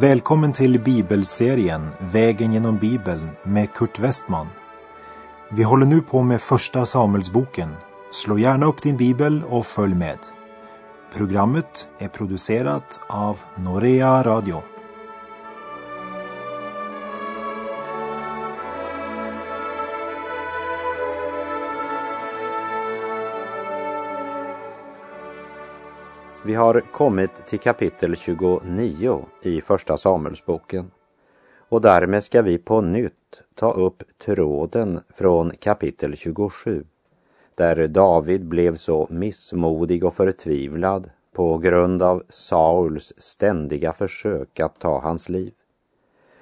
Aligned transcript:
Välkommen 0.00 0.52
till 0.52 0.80
bibelserien 0.80 1.88
Vägen 1.98 2.52
genom 2.52 2.78
Bibeln 2.78 3.28
med 3.42 3.72
Kurt 3.72 3.98
Westman. 3.98 4.46
Vi 5.50 5.62
håller 5.62 5.86
nu 5.86 6.00
på 6.00 6.22
med 6.22 6.40
Första 6.40 6.86
Samuelsboken. 6.86 7.68
Slå 8.12 8.38
gärna 8.38 8.66
upp 8.66 8.82
din 8.82 8.96
bibel 8.96 9.44
och 9.44 9.66
följ 9.66 9.94
med. 9.94 10.18
Programmet 11.16 11.88
är 11.98 12.08
producerat 12.08 13.00
av 13.08 13.38
Norea 13.56 14.22
Radio. 14.22 14.62
Vi 26.46 26.54
har 26.54 26.80
kommit 26.80 27.46
till 27.46 27.58
kapitel 27.58 28.16
29 28.16 29.24
i 29.42 29.60
Första 29.60 29.96
Samuelsboken 29.96 30.90
och 31.68 31.80
därmed 31.80 32.24
ska 32.24 32.42
vi 32.42 32.58
på 32.58 32.80
nytt 32.80 33.42
ta 33.54 33.72
upp 33.72 34.02
tråden 34.24 35.00
från 35.14 35.50
kapitel 35.50 36.16
27 36.16 36.84
där 37.54 37.88
David 37.88 38.44
blev 38.44 38.76
så 38.76 39.06
missmodig 39.10 40.04
och 40.04 40.14
förtvivlad 40.14 41.10
på 41.32 41.58
grund 41.58 42.02
av 42.02 42.22
Sauls 42.28 43.12
ständiga 43.16 43.92
försök 43.92 44.60
att 44.60 44.80
ta 44.80 45.00
hans 45.00 45.28
liv. 45.28 45.52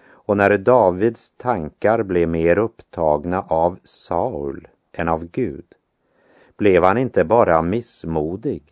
Och 0.09 0.37
när 0.37 0.59
Davids 0.59 1.31
tankar 1.37 2.03
blev 2.03 2.29
mer 2.29 2.59
upptagna 2.59 3.43
av 3.43 3.79
Saul 3.83 4.69
än 4.93 5.09
av 5.09 5.25
Gud 5.25 5.67
blev 6.57 6.85
han 6.85 6.99
inte 6.99 7.25
bara 7.25 7.63
missmodig 7.63 8.72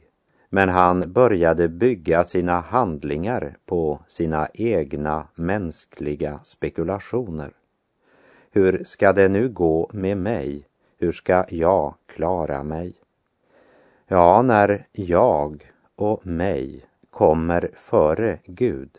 men 0.51 0.69
han 0.69 1.13
började 1.13 1.69
bygga 1.69 2.25
sina 2.25 2.61
handlingar 2.61 3.57
på 3.67 4.01
sina 4.09 4.49
egna 4.55 5.29
mänskliga 5.35 6.41
spekulationer. 6.45 7.53
Hur 8.51 8.85
ska 8.85 9.13
det 9.13 9.29
nu 9.29 9.49
gå 9.49 9.91
med 9.93 10.19
mig? 10.19 10.67
Hur 10.99 11.13
ska 11.13 11.45
jag 11.49 11.95
klara 12.07 12.63
mig? 12.63 12.95
Ja, 14.07 14.43
när 14.43 14.87
jag 14.93 15.73
och 15.97 16.27
mig 16.27 16.85
kommer 17.11 17.71
före 17.75 18.39
Gud, 18.45 18.91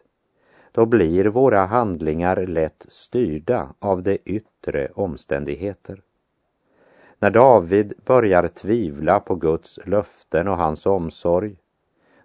då 0.71 0.85
blir 0.85 1.25
våra 1.25 1.65
handlingar 1.65 2.45
lätt 2.45 2.85
styrda 2.89 3.73
av 3.79 4.03
de 4.03 4.17
yttre 4.25 4.87
omständigheter. 4.95 6.01
När 7.21 7.31
David 7.31 7.93
börjar 8.05 8.47
tvivla 8.47 9.19
på 9.19 9.35
Guds 9.35 9.79
löften 9.85 10.47
och 10.47 10.57
hans 10.57 10.85
omsorg, 10.85 11.55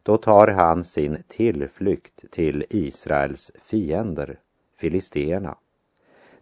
då 0.03 0.17
tar 0.17 0.49
han 0.49 0.85
sin 0.85 1.23
tillflykt 1.29 2.31
till 2.31 2.65
Israels 2.71 3.53
fiender, 3.61 4.39
filisteerna. 4.77 5.57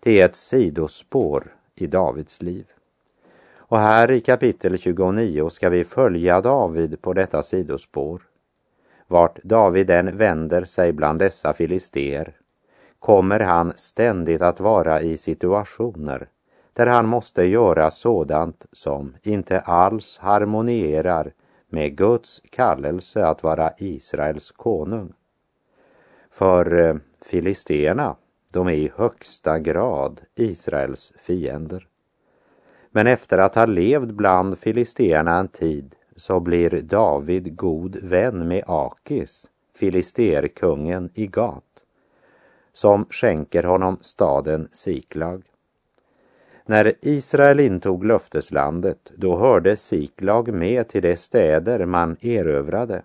Det 0.00 0.20
är 0.20 0.24
ett 0.24 0.36
sidospår 0.36 1.55
i 1.74 1.86
Davids 1.86 2.42
liv. 2.42 2.66
Och 3.56 3.78
här 3.78 4.11
i 4.11 4.20
kapitel 4.20 4.78
29 4.78 5.50
ska 5.50 5.68
vi 5.68 5.84
följa 5.84 6.41
David 6.41 7.02
på 7.02 7.12
detta 7.12 7.42
sidospår. 7.42 8.22
Vart 9.06 9.42
David 9.42 9.91
än 9.91 10.16
vänder 10.16 10.64
sig 10.64 10.92
bland 10.92 11.18
dessa 11.18 11.52
filister 11.52 12.36
kommer 12.98 13.41
han 13.41 13.72
ständigt 13.77 14.42
att 14.42 14.61
vara 14.61 15.00
i 15.00 15.16
situationer 15.16 16.28
där 16.75 16.86
han 16.86 17.06
måste 17.06 17.44
göra 17.44 17.91
sådant 17.91 18.67
som 18.72 19.17
inte 19.22 19.61
alls 19.61 20.19
harmonierar 20.19 21.33
med 21.69 21.97
Guds 21.97 22.42
kallelse 22.50 23.27
att 23.27 23.42
vara 23.42 23.73
Israels 23.79 24.51
konung. 24.51 25.12
För 26.30 26.79
eh, 26.79 26.96
filisterna, 27.23 28.17
de 28.51 28.68
är 28.68 28.73
i 28.73 28.92
högsta 28.96 29.58
grad 29.58 30.20
Israels 30.35 31.12
fiender. 31.18 31.89
Men 32.91 33.06
efter 33.06 33.39
att 33.39 33.55
ha 33.55 33.67
levt 33.67 34.11
bland 34.11 34.58
filisterna 34.58 35.39
en 35.39 35.48
tid 35.48 35.95
så 36.17 36.41
blir 36.41 36.83
David 36.83 37.56
god 37.56 37.96
vän 37.96 38.48
med 38.48 38.64
Akis, 38.67 39.51
filisterkungen 39.77 41.11
i 41.14 41.27
Gat, 41.27 41.85
som 42.73 43.06
skänker 43.11 43.62
honom 43.62 43.98
staden 44.01 44.68
Siklag. 44.73 45.42
När 46.67 46.95
Israel 47.01 47.61
intog 47.61 48.05
löfteslandet, 48.05 49.13
då 49.17 49.36
hörde 49.36 49.77
Siklag 49.77 50.55
med 50.55 50.89
till 50.89 51.02
de 51.02 51.17
städer 51.17 51.86
man 51.86 52.17
erövrade. 52.20 53.02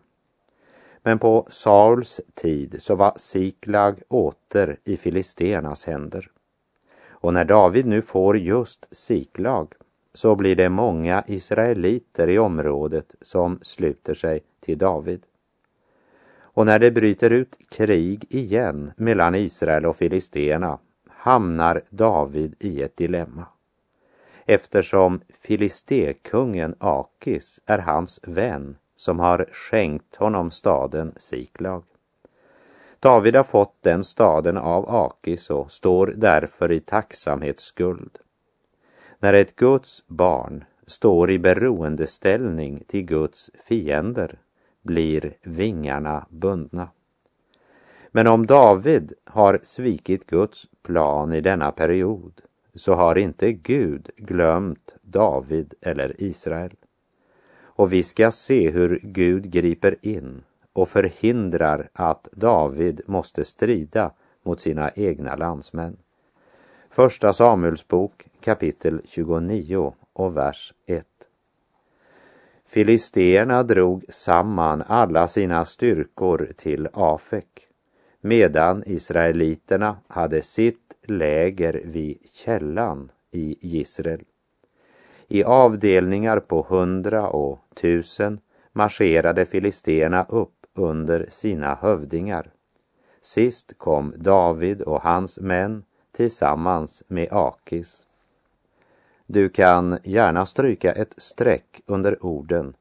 Men 1.04 1.20
på 1.20 1.48
Sauls 1.50 2.22
tid 2.34 2.76
så 2.80 2.96
var 2.96 3.14
Siklag 3.16 4.02
åter 4.08 4.78
i 4.84 4.98
filisternas 4.98 5.86
händer. 5.86 6.32
Och 7.10 7.34
när 7.34 7.46
David 7.46 7.86
nu 7.86 8.02
får 8.02 8.38
just 8.38 8.88
Siklag 8.92 9.74
så 10.14 10.36
blir 10.36 10.56
det 10.56 10.70
många 10.70 11.24
israeliter 11.28 12.28
i 12.28 12.40
området 12.40 13.16
som 13.22 13.60
sluter 13.62 14.14
sig 14.14 14.42
till 14.60 14.78
David. 14.78 15.26
Och 16.40 16.66
när 16.66 16.80
det 16.80 16.92
bryter 16.92 17.30
ut 17.30 17.58
krig 17.70 18.26
igen 18.30 18.92
mellan 18.98 19.36
Israel 19.36 19.86
och 19.86 19.96
filisterna 19.96 20.80
hamnar 21.20 21.82
David 21.90 22.56
i 22.60 22.82
ett 22.82 22.98
dilemma. 22.98 23.46
Eftersom 24.46 25.22
filistekungen 25.30 26.76
Akis 26.80 27.60
är 27.66 27.80
hans 27.80 28.20
vän 28.24 28.78
som 28.96 29.20
har 29.20 29.46
skänkt 29.52 30.16
honom 30.16 30.52
staden 30.52 31.14
Siklag. 31.18 31.84
David 33.00 33.36
har 33.36 33.44
fått 33.44 33.78
den 33.82 34.04
staden 34.04 34.58
av 34.58 34.90
Akis 34.90 35.50
och 35.50 35.72
står 35.72 36.14
därför 36.18 36.72
i 36.72 36.80
tacksamhetsskuld. 36.80 38.18
När 39.20 39.34
ett 39.34 39.56
Guds 39.56 40.04
barn 40.08 40.64
står 40.88 41.32
i 41.32 41.40
beroendeställning 41.40 42.84
till 42.88 43.06
Guds 43.06 43.52
fiender 43.68 44.40
blir 44.82 45.38
vingarna 45.42 46.28
bundna. 46.30 46.90
Men 48.12 48.28
om 48.28 48.46
David 48.46 49.14
har 49.26 49.60
svikit 49.64 50.28
Guds 50.28 50.68
plan 50.84 51.34
i 51.34 51.42
denna 51.42 51.72
period 51.72 52.42
så 52.76 52.94
har 52.94 53.18
inte 53.18 53.52
Gud 53.52 54.10
glömt 54.18 54.96
David 55.02 55.74
eller 55.82 56.24
Israel. 56.24 56.76
Och 57.62 57.94
vi 57.94 58.04
ska 58.04 58.32
se 58.32 58.70
hur 58.70 59.00
Gud 59.04 59.52
griper 59.52 59.96
in 60.02 60.44
och 60.74 60.90
förhindrar 60.90 61.90
att 61.94 62.28
David 62.32 63.02
måste 63.06 63.46
strida 63.46 64.12
mot 64.44 64.62
sina 64.62 64.92
egna 64.96 65.36
landsmän. 65.36 65.98
Första 66.90 67.34
Samuelsbok 67.34 68.28
kapitel 68.42 69.02
29 69.06 69.94
och 70.14 70.38
vers 70.38 70.74
1. 70.86 71.06
Filisterna 72.68 73.64
drog 73.64 74.06
samman 74.10 74.84
alla 74.88 75.28
sina 75.28 75.66
styrkor 75.66 76.52
till 76.58 76.88
Afek 76.94 77.69
medan 78.22 78.84
israeliterna 78.86 79.98
hade 80.08 80.42
sitt 80.42 80.94
läger 81.04 81.82
vid 81.86 82.18
källan 82.34 83.12
i 83.32 83.80
Israel. 83.80 84.24
I 85.28 85.44
avdelningar 85.44 86.40
på 86.40 86.66
hundra 86.70 87.30
och 87.30 87.60
tusen 87.76 88.40
marscherade 88.72 89.46
filisterna 89.46 90.26
upp 90.30 90.56
under 90.76 91.26
sina 91.30 91.76
hövdingar. 91.76 92.52
Sist 93.22 93.78
kom 93.78 94.14
David 94.18 94.82
och 94.82 95.02
hans 95.02 95.40
män 95.40 95.84
tillsammans 96.12 97.04
med 97.08 97.28
Akis. 97.32 98.06
Du 99.26 99.50
kan 99.50 100.00
gärna 100.04 100.46
stryka 100.46 100.92
ett 100.92 101.14
streck 101.18 101.82
under 101.86 102.26
orden 102.26 102.76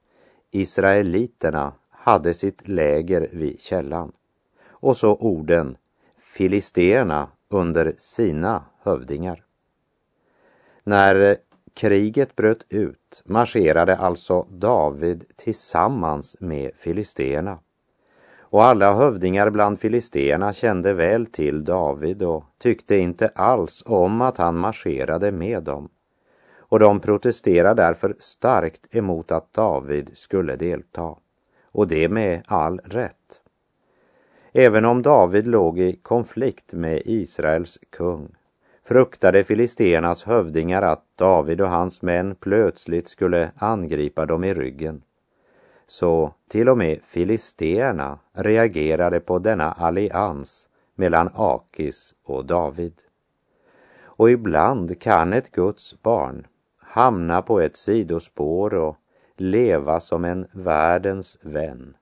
Israeliterna 0.51 1.73
hade 1.91 2.35
sitt 2.35 2.69
läger 2.69 3.29
vid 3.33 3.61
källan 3.61 4.13
och 4.81 4.97
så 4.97 5.17
orden 5.17 5.77
Filisterna 6.19 7.29
under 7.49 7.95
sina 7.97 8.65
hövdingar. 8.83 9.45
När 10.85 11.37
kriget 11.75 12.37
bröt 12.37 12.67
ut 12.69 13.23
marscherade 13.25 13.97
alltså 13.97 14.47
David 14.51 15.25
tillsammans 15.37 16.37
med 16.41 16.71
filisterna. 16.77 17.59
Och 18.51 18.65
alla 18.65 18.95
hövdingar 18.95 19.51
bland 19.51 19.81
filisterna 19.81 20.53
kände 20.53 20.93
väl 20.93 21.27
till 21.27 21.65
David 21.65 22.23
och 22.23 22.45
tyckte 22.59 22.97
inte 22.97 23.29
alls 23.29 23.83
om 23.87 24.21
att 24.21 24.39
han 24.39 24.59
marscherade 24.59 25.33
med 25.33 25.63
dem. 25.63 25.89
Och 26.59 26.79
de 26.79 27.01
protesterade 27.01 27.83
därför 27.83 28.17
starkt 28.19 28.95
emot 28.95 29.33
att 29.33 29.53
David 29.53 30.11
skulle 30.15 30.57
delta. 30.57 31.15
Och 31.73 31.89
det 31.89 32.09
med 32.09 32.43
all 32.47 32.79
rätt. 32.79 33.41
Även 34.53 34.85
om 34.85 35.03
David 35.03 35.47
låg 35.47 35.79
i 35.79 35.93
konflikt 36.03 36.73
med 36.73 37.03
Israels 37.05 37.79
kung 37.91 38.35
fruktade 38.85 39.45
filisternas 39.45 40.25
hövdingar 40.25 40.83
att 40.83 41.05
David 41.17 41.61
och 41.61 41.69
hans 41.69 42.03
män 42.03 42.35
plötsligt 42.35 43.09
skulle 43.09 43.51
angripa 43.57 44.27
dem 44.27 44.45
i 44.45 44.55
ryggen. 44.55 45.03
Så 45.87 46.35
till 46.49 46.69
och 46.69 46.79
med 46.79 47.01
filisterna 47.03 48.19
reagerade 48.33 49.21
på 49.21 49.39
denna 49.39 49.73
allians 49.73 50.69
mellan 50.95 51.31
Akis 51.35 52.15
och 52.25 52.45
David. 52.45 52.95
Och 54.03 54.31
ibland 54.31 55.01
kan 55.01 55.33
ett 55.33 55.53
Guds 55.53 56.03
barn 56.03 56.47
hamna 56.83 57.43
på 57.43 57.61
ett 57.61 57.77
sidospår 57.77 58.75
och 58.75 58.97
leva 59.37 60.01
som 60.01 60.25
en 60.25 60.47
världens 60.53 61.39
vän 61.43 61.95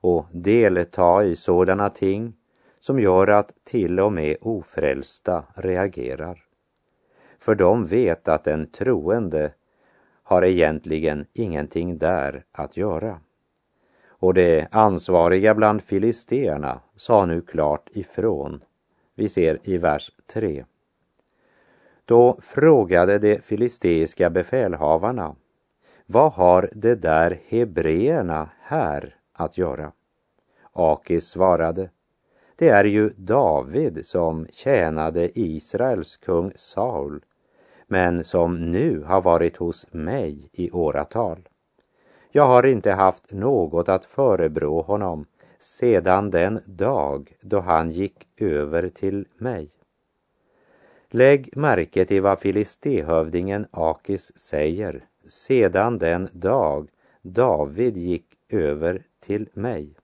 och 0.00 0.26
delta 0.32 1.24
i 1.24 1.36
sådana 1.36 1.88
ting 1.88 2.34
som 2.80 3.00
gör 3.00 3.26
att 3.26 3.52
till 3.64 4.00
och 4.00 4.12
med 4.12 4.36
ofrälsta 4.40 5.44
reagerar. 5.54 6.44
För 7.38 7.54
de 7.54 7.86
vet 7.86 8.28
att 8.28 8.46
en 8.46 8.66
troende 8.66 9.52
har 10.22 10.44
egentligen 10.44 11.24
ingenting 11.32 11.98
där 11.98 12.44
att 12.52 12.76
göra. 12.76 13.20
Och 14.08 14.34
de 14.34 14.66
ansvariga 14.70 15.54
bland 15.54 15.82
filisterna 15.82 16.80
sa 16.96 17.26
nu 17.26 17.40
klart 17.40 17.88
ifrån. 17.92 18.64
Vi 19.14 19.28
ser 19.28 19.58
i 19.62 19.78
vers 19.78 20.10
3. 20.32 20.64
Då 22.04 22.38
frågade 22.42 23.18
de 23.18 23.40
filisteiska 23.40 24.30
befälhavarna, 24.30 25.36
vad 26.06 26.32
har 26.32 26.70
de 26.72 26.94
där 26.94 27.40
hebreerna 27.48 28.50
här 28.60 29.19
att 29.40 29.58
göra? 29.58 29.92
Akis 30.72 31.24
svarade, 31.28 31.90
det 32.56 32.68
är 32.68 32.84
ju 32.84 33.10
David 33.16 34.06
som 34.06 34.46
tjänade 34.52 35.38
Israels 35.38 36.16
kung 36.16 36.52
Saul, 36.56 37.24
men 37.86 38.24
som 38.24 38.70
nu 38.70 39.02
har 39.06 39.22
varit 39.22 39.56
hos 39.56 39.86
mig 39.92 40.48
i 40.52 40.70
åratal. 40.70 41.48
Jag 42.32 42.46
har 42.46 42.66
inte 42.66 42.92
haft 42.92 43.32
något 43.32 43.88
att 43.88 44.04
förebrå 44.04 44.82
honom 44.82 45.26
sedan 45.58 46.30
den 46.30 46.60
dag 46.66 47.36
då 47.40 47.60
han 47.60 47.90
gick 47.90 48.28
över 48.40 48.88
till 48.88 49.26
mig. 49.38 49.70
Lägg 51.08 51.56
märke 51.56 52.04
till 52.04 52.22
vad 52.22 52.38
filistehövdingen 52.38 53.66
Akis 53.70 54.38
säger 54.38 55.04
sedan 55.28 55.98
den 55.98 56.28
dag 56.32 56.88
David 57.22 57.96
gick 57.96 58.26
över 58.48 59.02
till 59.20 59.48
mig. 59.52 59.94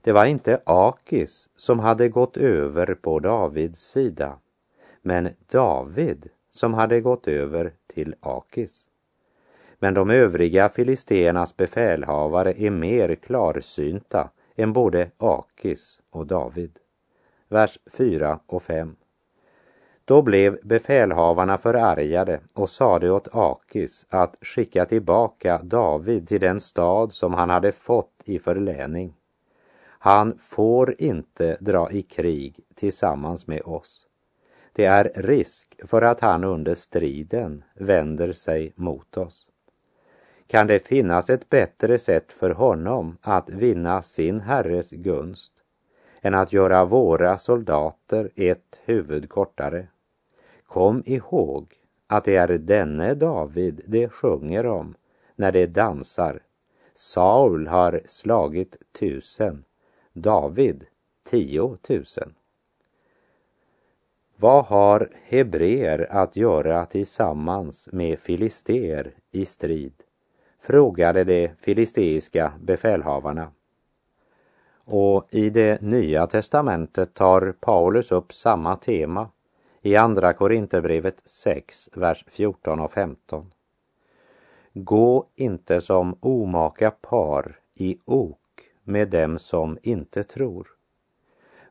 Det 0.00 0.12
var 0.12 0.24
inte 0.24 0.60
Akis 0.66 1.48
som 1.56 1.78
hade 1.78 2.08
gått 2.08 2.36
över 2.36 2.94
på 2.94 3.18
Davids 3.18 3.80
sida, 3.80 4.38
men 5.02 5.28
David 5.46 6.28
som 6.50 6.74
hade 6.74 7.00
gått 7.00 7.28
över 7.28 7.72
till 7.86 8.14
Akis. 8.20 8.88
Men 9.78 9.94
de 9.94 10.10
övriga 10.10 10.68
filisteernas 10.68 11.56
befälhavare 11.56 12.52
är 12.62 12.70
mer 12.70 13.14
klarsynta 13.14 14.30
än 14.56 14.72
både 14.72 15.10
Akis 15.16 16.00
och 16.10 16.26
David. 16.26 16.78
Vers 17.48 17.78
4 17.86 18.40
och 18.46 18.62
5. 18.62 18.96
Då 20.08 20.22
blev 20.22 20.58
befälhavarna 20.62 21.58
förargade 21.58 22.40
och 22.54 22.70
sade 22.70 23.10
åt 23.10 23.28
Akis 23.32 24.06
att 24.08 24.36
skicka 24.40 24.84
tillbaka 24.84 25.60
David 25.62 26.28
till 26.28 26.40
den 26.40 26.60
stad 26.60 27.12
som 27.12 27.34
han 27.34 27.50
hade 27.50 27.72
fått 27.72 28.22
i 28.24 28.38
förläning. 28.38 29.14
Han 29.86 30.38
får 30.38 30.94
inte 30.98 31.56
dra 31.60 31.90
i 31.90 32.02
krig 32.02 32.60
tillsammans 32.74 33.46
med 33.46 33.62
oss. 33.62 34.06
Det 34.72 34.84
är 34.84 35.12
risk 35.14 35.80
för 35.84 36.02
att 36.02 36.20
han 36.20 36.44
under 36.44 36.74
striden 36.74 37.64
vänder 37.74 38.32
sig 38.32 38.72
mot 38.76 39.16
oss. 39.16 39.46
Kan 40.46 40.66
det 40.66 40.86
finnas 40.86 41.30
ett 41.30 41.48
bättre 41.48 41.98
sätt 41.98 42.32
för 42.32 42.50
honom 42.50 43.16
att 43.20 43.50
vinna 43.50 44.02
sin 44.02 44.40
herres 44.40 44.90
gunst 44.90 45.52
än 46.20 46.34
att 46.34 46.52
göra 46.52 46.84
våra 46.84 47.38
soldater 47.38 48.30
ett 48.36 48.80
huvud 48.84 49.28
kortare? 49.28 49.86
Kom 50.66 51.02
ihåg 51.06 51.74
att 52.06 52.24
det 52.24 52.36
är 52.36 52.48
denne 52.58 53.14
David 53.14 53.80
det 53.86 54.08
sjunger 54.08 54.66
om 54.66 54.94
när 55.36 55.52
det 55.52 55.66
dansar. 55.66 56.42
Saul 56.94 57.66
har 57.66 58.00
slagit 58.06 58.76
tusen, 58.98 59.64
David 60.12 60.86
tio 61.24 61.76
tusen. 61.76 62.34
Vad 64.36 64.64
har 64.64 65.10
hebreer 65.22 66.06
att 66.10 66.36
göra 66.36 66.86
tillsammans 66.86 67.88
med 67.92 68.18
filister 68.18 69.14
i 69.30 69.44
strid? 69.44 70.02
frågade 70.60 71.24
de 71.24 71.50
filisteiska 71.58 72.52
befälhavarna. 72.60 73.50
Och 74.84 75.26
i 75.30 75.50
det 75.50 75.82
nya 75.82 76.26
testamentet 76.26 77.14
tar 77.14 77.52
Paulus 77.60 78.12
upp 78.12 78.32
samma 78.32 78.76
tema 78.76 79.28
i 79.86 79.96
Andra 79.96 80.32
Korinthierbrevet 80.32 81.22
6, 81.24 81.88
vers 81.94 82.24
14 82.28 82.80
och 82.80 82.92
15. 82.92 83.52
Gå 84.72 85.26
inte 85.34 85.80
som 85.80 86.18
omaka 86.20 86.90
par 86.90 87.58
i 87.74 87.98
ok 88.04 88.38
med 88.84 89.08
dem 89.10 89.38
som 89.38 89.78
inte 89.82 90.22
tror. 90.22 90.68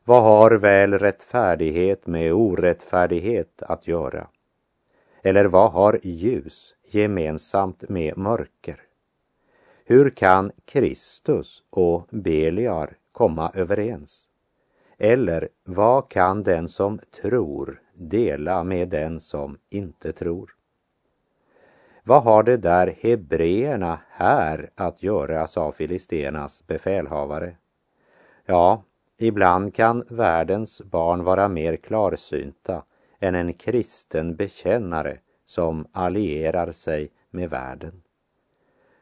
Vad 0.04 0.22
har 0.22 0.50
väl 0.50 0.92
rättfärdighet 0.92 2.06
med 2.06 2.32
orättfärdighet 2.32 3.62
att 3.62 3.86
göra? 3.86 4.28
Eller 5.22 5.44
vad 5.44 5.72
har 5.72 6.00
ljus 6.02 6.74
gemensamt 6.84 7.88
med 7.88 8.18
mörker? 8.18 8.80
Hur 9.84 10.10
kan 10.10 10.52
Kristus 10.64 11.62
och 11.70 12.06
Beliar 12.10 12.96
komma 13.12 13.50
överens? 13.54 14.22
Eller 14.98 15.48
vad 15.64 16.08
kan 16.08 16.42
den 16.42 16.68
som 16.68 16.98
tror 17.22 17.82
dela 17.96 18.64
med 18.64 18.88
den 18.88 19.20
som 19.20 19.58
inte 19.70 20.12
tror? 20.12 20.56
Vad 22.04 22.22
har 22.22 22.42
det 22.42 22.56
där 22.56 22.96
hebreerna 23.00 24.00
här 24.10 24.70
att 24.74 25.02
göra, 25.02 25.46
sa 25.46 25.72
filisternas 25.72 26.66
befälhavare. 26.66 27.56
Ja, 28.44 28.82
ibland 29.18 29.74
kan 29.74 30.02
världens 30.10 30.82
barn 30.82 31.24
vara 31.24 31.48
mer 31.48 31.76
klarsynta 31.76 32.82
än 33.20 33.34
en 33.34 33.52
kristen 33.52 34.36
bekännare 34.36 35.18
som 35.44 35.86
allierar 35.92 36.72
sig 36.72 37.12
med 37.30 37.50
världen. 37.50 38.02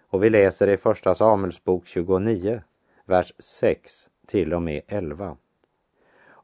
Och 0.09 0.25
vi 0.25 0.31
läser 0.31 0.69
i 0.69 0.77
Första 0.77 1.15
Samuelsbok 1.15 1.87
29, 1.87 2.63
vers 3.05 3.33
6 3.39 4.09
till 4.27 4.55
och 4.55 4.63
med 4.63 4.83
11. 4.87 5.37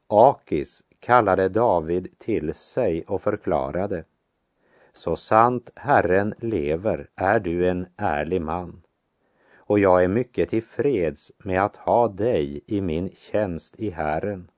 Akis 0.07 0.83
kallade 1.01 1.49
David 1.49 2.19
till 2.19 2.55
sig 2.55 3.05
och 3.05 3.23
förklarade 3.23 4.05
Så 4.93 5.17
sant 5.17 5.71
Herren 5.77 6.35
lever 6.39 7.09
är 7.17 7.41
du 7.41 7.69
en 7.69 7.87
ärlig 7.97 8.43
man 8.43 8.83
och 9.71 9.79
jag 9.79 10.05
är 10.05 10.09
mycket 10.09 10.49
tillfreds 10.49 11.33
med 11.39 11.65
att 11.65 11.77
ha 11.77 12.09
dig 12.09 12.61
i 12.67 12.81
min 12.81 13.11
tjänst 13.15 13.81
i 13.81 13.91
Herren. 13.91 14.51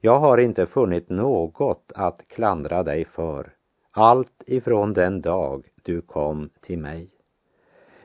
Jag 0.00 0.18
har 0.18 0.38
inte 0.38 0.66
funnit 0.66 1.08
något 1.08 1.92
att 1.94 2.28
klandra 2.28 2.82
dig 2.82 3.04
för, 3.04 3.52
allt 3.90 4.42
ifrån 4.46 4.92
den 4.92 5.20
dag 5.20 5.66
du 5.82 6.00
kom 6.00 6.50
till 6.60 6.78
mig. 6.78 7.10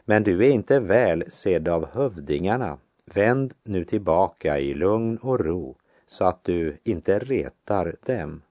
Men 0.06 0.24
du 0.24 0.46
är 0.46 0.50
inte 0.50 0.80
väl 0.80 1.32
sedd 1.32 1.68
av 1.68 1.88
hövdingarna. 1.94 2.78
Vänd 3.06 3.54
nu 3.64 3.86
tillbaka 3.86 4.60
i 4.60 4.74
lugn 4.74 5.18
och 5.18 5.40
ro 5.40 5.78
så 6.08 6.26
att 6.26 6.44
du 6.44 6.78
inte 6.84 7.20
retar 7.20 7.96
dem. 8.06 8.42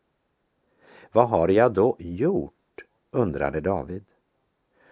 Vad 1.13 1.29
har 1.29 1.49
jag 1.49 1.73
då 1.73 1.97
gjort? 1.99 2.53
undrade 3.11 3.61
David. 3.61 4.05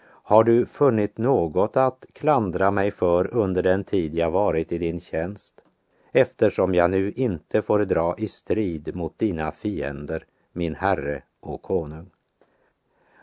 Har 0.07 0.45
du 0.45 0.67
funnit 0.67 1.19
något 1.19 1.77
att 1.77 2.07
klandra 2.13 2.71
mig 2.71 2.91
för 2.91 3.35
under 3.35 3.63
den 3.63 3.85
tid 3.85 4.15
jag 4.15 4.31
varit 4.31 4.73
i 4.73 4.79
din 4.79 5.01
tjänst? 5.01 5.65
Eftersom 6.13 6.75
jag 6.75 6.91
nu 6.91 7.13
inte 7.13 7.63
får 7.63 7.79
dra 7.79 8.15
i 8.19 8.29
strid 8.29 8.97
mot 8.97 9.19
dina 9.19 9.53
fiender, 9.53 10.27
min 10.53 10.75
herre 10.75 11.23
och 11.41 11.63
konung. 11.63 12.11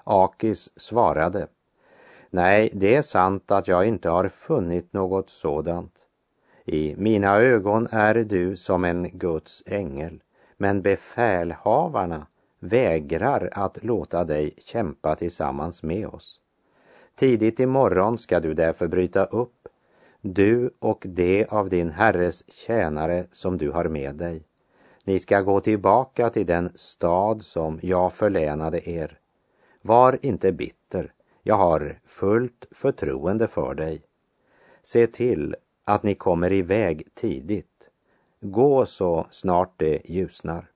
Akis 0.04 0.70
svarade, 0.76 1.48
Nej, 2.34 2.72
det 2.74 2.96
är 2.96 3.02
sant 3.02 3.52
att 3.52 3.68
jag 3.68 3.88
inte 3.88 4.10
har 4.10 4.30
funnit 4.30 4.94
något 4.94 5.30
sådant. 5.30 6.08
I 6.74 6.96
mina 6.98 7.38
ögon 7.38 7.88
är 7.92 8.14
du 8.14 8.56
som 8.56 8.86
en 8.86 9.10
Guds 9.14 9.64
ängel, 9.66 10.24
men 10.58 10.82
befälhavarna 10.82 12.28
vägrar 12.60 13.50
att 13.52 13.84
låta 13.84 14.24
dig 14.24 14.54
kämpa 14.58 15.16
tillsammans 15.16 15.84
med 15.84 16.08
oss. 16.08 16.40
Tidigt 17.16 17.60
i 17.60 17.66
morgon 17.66 18.18
ska 18.18 18.40
du 18.40 18.54
därför 18.54 18.88
bryta 18.88 19.26
upp, 19.26 19.68
du 20.22 20.72
och 20.80 21.06
det 21.10 21.46
av 21.50 21.70
din 21.70 21.90
herres 21.90 22.52
tjänare 22.52 23.26
som 23.32 23.58
du 23.58 23.72
har 23.72 23.86
med 23.86 24.16
dig. 24.16 24.44
Ni 25.06 25.20
ska 25.20 25.42
gå 25.42 25.60
tillbaka 25.60 26.30
till 26.30 26.46
den 26.46 26.72
stad 26.76 27.44
som 27.44 27.80
jag 27.82 28.14
förlänade 28.14 28.90
er. 28.90 29.20
Var 29.82 30.20
inte 30.22 30.52
bitter, 30.52 31.14
jag 31.44 31.56
har 31.56 32.00
fullt 32.06 32.68
förtroende 32.72 33.48
för 33.48 33.74
dig. 33.74 34.02
Se 34.84 35.08
till 35.08 35.56
att 35.86 36.04
ni 36.04 36.16
kommer 36.16 36.52
iväg 36.52 37.08
tidigt. 37.14 37.90
gå 38.42 38.86
så 38.86 39.28
snart 39.30 39.74
det 39.78 40.10
ljusnar. 40.10 40.72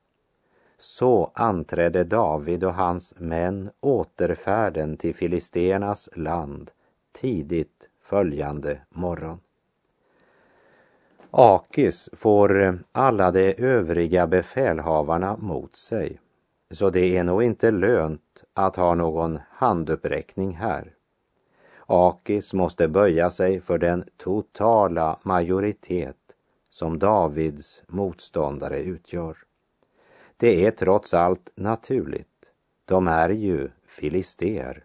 Så 0.78 1.32
anträdde 1.34 2.04
David 2.04 2.64
och 2.64 2.74
hans 2.74 3.14
män 3.18 3.70
återfärden 3.80 4.98
till 4.98 5.16
Filisternas 5.16 6.10
land 6.16 6.72
tidigt 7.12 7.90
följande 8.02 8.82
morgon. 8.90 9.40
Akis 11.32 12.10
får 12.14 12.80
alla 12.92 13.32
de 13.32 13.56
övriga 13.58 14.28
befälhavarna 14.28 15.38
mot 15.38 15.76
sig, 15.76 16.20
så 16.72 16.90
det 16.90 17.18
är 17.18 17.24
nog 17.24 17.44
inte 17.44 17.72
lönt 17.72 18.44
att 18.54 18.76
ha 18.76 18.96
någon 18.96 19.40
handuppräckning 19.50 20.56
här. 20.56 20.95
Akis 21.88 22.54
måste 22.54 22.88
böja 22.88 23.30
sig 23.30 23.62
för 23.62 23.78
den 23.78 24.04
totala 24.18 25.20
majoritet 25.24 26.18
som 26.70 27.00
Davids 27.00 27.84
motståndare 27.88 28.80
utgör. 28.84 29.38
Det 30.38 30.66
är 30.66 30.72
trots 30.72 31.14
allt 31.14 31.52
naturligt. 31.56 32.52
De 32.86 33.08
är 33.08 33.30
ju 33.30 33.70
filister. 33.88 34.84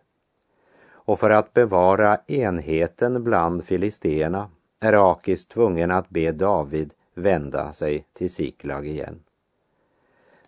Och 0.88 1.18
för 1.18 1.30
att 1.30 1.52
bevara 1.52 2.20
enheten 2.26 3.24
bland 3.24 3.64
filisterna 3.64 4.50
är 4.80 5.10
Akis 5.10 5.46
tvungen 5.46 5.90
att 5.90 6.08
be 6.08 6.32
David 6.32 6.94
vända 7.14 7.72
sig 7.72 8.06
till 8.12 8.30
Siklag 8.30 8.86
igen. 8.86 9.22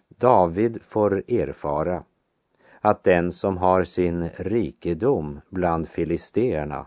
David 0.09 0.83
får 0.83 1.23
erfara 1.29 2.05
att 2.85 3.05
den 3.05 3.33
som 3.33 3.57
har 3.57 3.85
sin 3.85 4.29
rikedom 4.29 5.41
bland 5.49 5.89
filisterna 5.89 6.87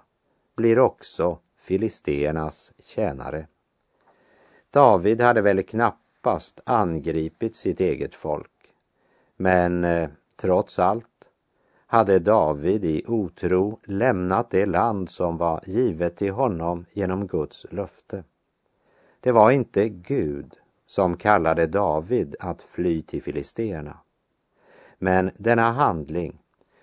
blir 0.55 0.79
också 0.79 1.39
filisternas 1.57 2.73
tjänare. 2.79 3.47
David 4.69 5.21
hade 5.21 5.41
väl 5.41 5.63
knappast 5.63 6.61
angripit 6.65 7.55
sitt 7.55 7.79
eget 7.79 8.15
folk, 8.15 8.51
men 9.37 9.83
eh, 9.83 10.09
trots 10.35 10.79
allt 10.79 11.29
hade 11.87 12.19
David 12.19 12.85
i 12.85 13.03
otro 13.07 13.79
lämnat 13.83 14.49
det 14.49 14.65
land 14.65 15.09
som 15.09 15.37
var 15.37 15.61
givet 15.65 16.17
till 16.17 16.31
honom 16.31 16.85
genom 16.93 17.27
Guds 17.27 17.65
löfte. 17.71 18.23
Det 19.19 19.31
var 19.31 19.51
inte 19.51 19.89
Gud 19.89 20.53
som 20.85 21.17
kallade 21.17 21.67
David 21.67 22.35
att 22.39 22.61
fly 22.61 23.01
till 23.01 23.23
filisterna. 23.23 23.99
Men 24.97 25.31
denna 25.37 25.71
handling 25.71 26.41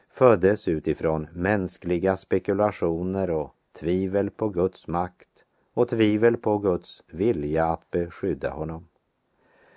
föddes 0.09 0.69
utifrån 0.69 1.29
mänskliga 1.33 2.17
spekulationer 2.17 3.31
och 3.31 3.55
tvivel 3.81 4.31
på 4.31 4.49
Guds 4.49 4.89
makt 4.89 5.45
och 5.75 5.89
tvivel 5.89 6.37
på 6.37 6.59
Guds 6.59 7.03
vilja 7.07 7.67
att 7.67 7.91
beskydda 7.91 8.51
honom. 8.51 8.89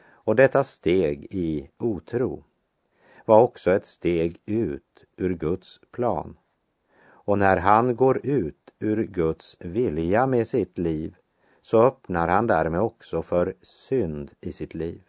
Och 0.08 0.36
detta 0.36 0.64
steg 0.64 1.28
i 1.30 1.70
otro 1.78 2.44
var 3.26 3.42
också 3.42 3.72
ett 3.72 3.86
steg 3.86 4.42
ut 4.46 5.06
ur 5.18 5.34
Guds 5.34 5.80
plan. 5.92 6.38
Och 7.08 7.38
när 7.38 7.58
han 7.58 7.96
går 7.96 8.26
ut 8.26 8.74
ur 8.80 9.04
Guds 9.04 9.58
vilja 9.60 10.28
med 10.28 10.48
sitt 10.48 10.78
liv 10.78 11.16
så 11.62 11.88
öppnar 11.88 12.28
han 12.28 12.48
därmed 12.48 12.82
också 12.82 13.22
för 13.22 13.56
synd 13.62 14.32
i 14.42 14.52
sitt 14.52 14.74
liv. 14.74 15.02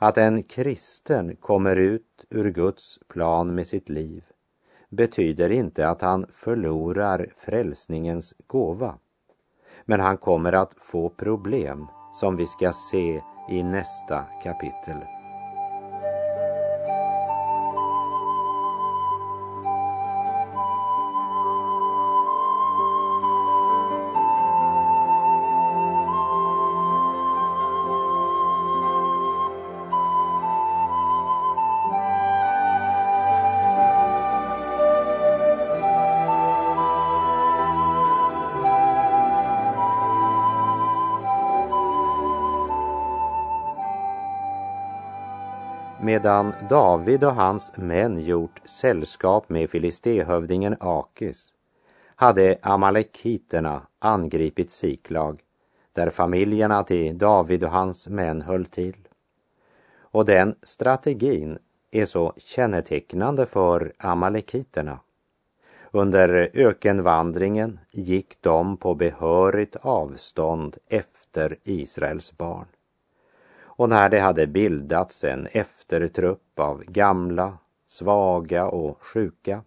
Att 0.00 0.18
en 0.18 0.42
kristen 0.42 1.36
kommer 1.36 1.76
ut 1.76 2.24
ur 2.30 2.50
Guds 2.50 2.98
plan 3.08 3.54
med 3.54 3.66
sitt 3.66 3.88
liv 3.88 4.24
betyder 4.90 5.50
inte 5.50 5.88
att 5.88 6.02
han 6.02 6.26
förlorar 6.30 7.32
frälsningens 7.36 8.34
gåva. 8.46 8.98
Men 9.84 10.00
han 10.00 10.16
kommer 10.16 10.52
att 10.52 10.74
få 10.78 11.08
problem 11.08 11.86
som 12.14 12.36
vi 12.36 12.46
ska 12.46 12.72
se 12.72 13.20
i 13.50 13.62
nästa 13.62 14.24
kapitel. 14.44 15.17
Sedan 46.18 46.52
David 46.70 47.24
och 47.24 47.34
hans 47.34 47.76
män 47.76 48.18
gjort 48.18 48.60
sällskap 48.64 49.48
med 49.48 49.70
filistehövdingen 49.70 50.76
Akis 50.80 51.52
hade 52.16 52.58
amalekiterna 52.62 53.82
angripit 53.98 54.70
Siklag 54.70 55.40
där 55.92 56.10
familjerna 56.10 56.82
till 56.82 57.18
David 57.18 57.64
och 57.64 57.70
hans 57.70 58.08
män 58.08 58.42
höll 58.42 58.64
till. 58.66 59.08
Och 60.00 60.24
den 60.24 60.54
strategin 60.62 61.58
är 61.90 62.06
så 62.06 62.32
kännetecknande 62.36 63.46
för 63.46 63.92
amalekiterna. 63.98 65.00
Under 65.90 66.50
ökenvandringen 66.54 67.78
gick 67.90 68.42
de 68.42 68.76
på 68.76 68.94
behörigt 68.94 69.76
avstånd 69.76 70.76
efter 70.88 71.56
Israels 71.64 72.38
barn 72.38 72.66
och 73.78 73.88
när 73.88 74.08
det 74.08 74.18
hade 74.20 74.46
bildats 74.46 75.24
en 75.24 75.46
eftertrupp 75.46 76.58
av 76.58 76.84
gamla, 76.84 77.58
svaga 77.86 78.66
och 78.66 79.04
sjuka, 79.04 79.62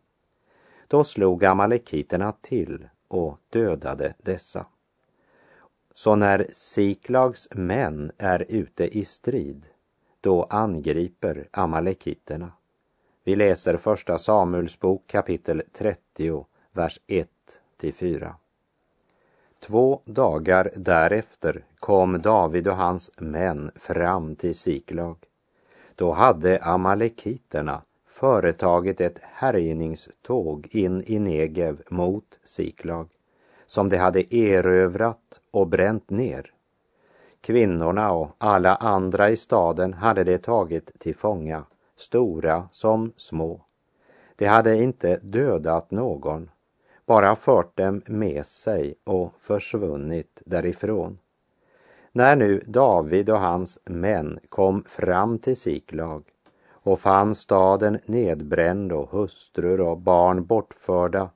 då 0.88 1.03
slog 1.03 1.46
amalekiterna 1.46 2.32
till 2.41 2.88
och 3.08 3.38
dödade 3.50 4.13
dessa. 4.18 4.65
Så 5.94 6.15
när 6.15 6.48
Siklags 6.53 7.48
män 7.51 8.12
är 8.18 8.46
ute 8.50 8.98
i 8.98 9.06
strid, 9.06 9.65
då 10.22 10.44
angriper 10.44 11.48
amalekiterna. 11.51 12.51
Vi 13.24 13.36
läser 13.36 13.77
första 13.77 14.18
Samuelsbok 14.18 15.08
kapitel 15.08 15.63
30, 15.74 16.46
vers 16.72 17.00
1 17.08 17.30
till 17.77 17.94
4. 17.94 18.36
Två 19.65 20.01
dagar 20.06 20.72
därefter 20.75 21.65
kom 21.80 22.22
David 22.22 22.68
och 22.68 22.75
hans 22.75 23.12
män 23.18 23.72
fram 23.75 24.36
till 24.36 24.56
Siklag. 24.56 25.18
Då 25.96 26.12
hade 26.12 26.63
amalekiterna 26.63 27.82
företagit 28.08 29.01
ett 29.01 29.20
härjningståg 29.22 30.68
in 30.72 31.03
i 31.08 31.20
Negev 31.20 31.82
mot 31.89 32.39
Siklag, 32.44 33.10
som 33.65 33.89
de 33.89 33.98
hade 33.98 34.36
erövrat 34.36 35.39
och 35.51 35.68
bränt 35.68 36.10
ner. 36.10 36.53
Kvinnorna 37.41 38.12
och 38.12 38.36
alla 38.38 38.75
andra 38.75 39.30
i 39.30 39.38
staden 39.38 39.94
hade 39.94 40.24
de 40.24 40.38
tagit 40.38 40.91
till 41.00 41.15
fånga, 41.15 41.63
stora 41.96 42.70
som 42.72 43.13
små. 43.15 43.62
De 44.36 44.46
hade 44.46 44.77
inte 44.77 45.20
dödat 45.22 45.91
någon, 45.91 46.50
bara 47.05 47.36
fört 47.36 47.77
dem 47.77 48.01
med 48.05 48.46
sig 48.46 48.96
och 49.03 49.34
försvunnit 49.39 50.41
därifrån. 50.46 51.20
När 52.12 52.36
nu 52.36 52.62
David 52.65 53.29
och 53.29 53.39
hans 53.39 53.79
män 53.86 54.39
kom 54.50 54.84
fram 54.84 55.39
till 55.39 55.58
Siklag 55.58 56.24
och 56.70 57.00
fann 57.00 57.36
staden 57.36 58.00
nedbränd 58.05 58.91
och 58.91 59.10
hustrur 59.10 59.81
och 59.81 59.98
barn 59.98 60.46
bortförda 60.46 61.29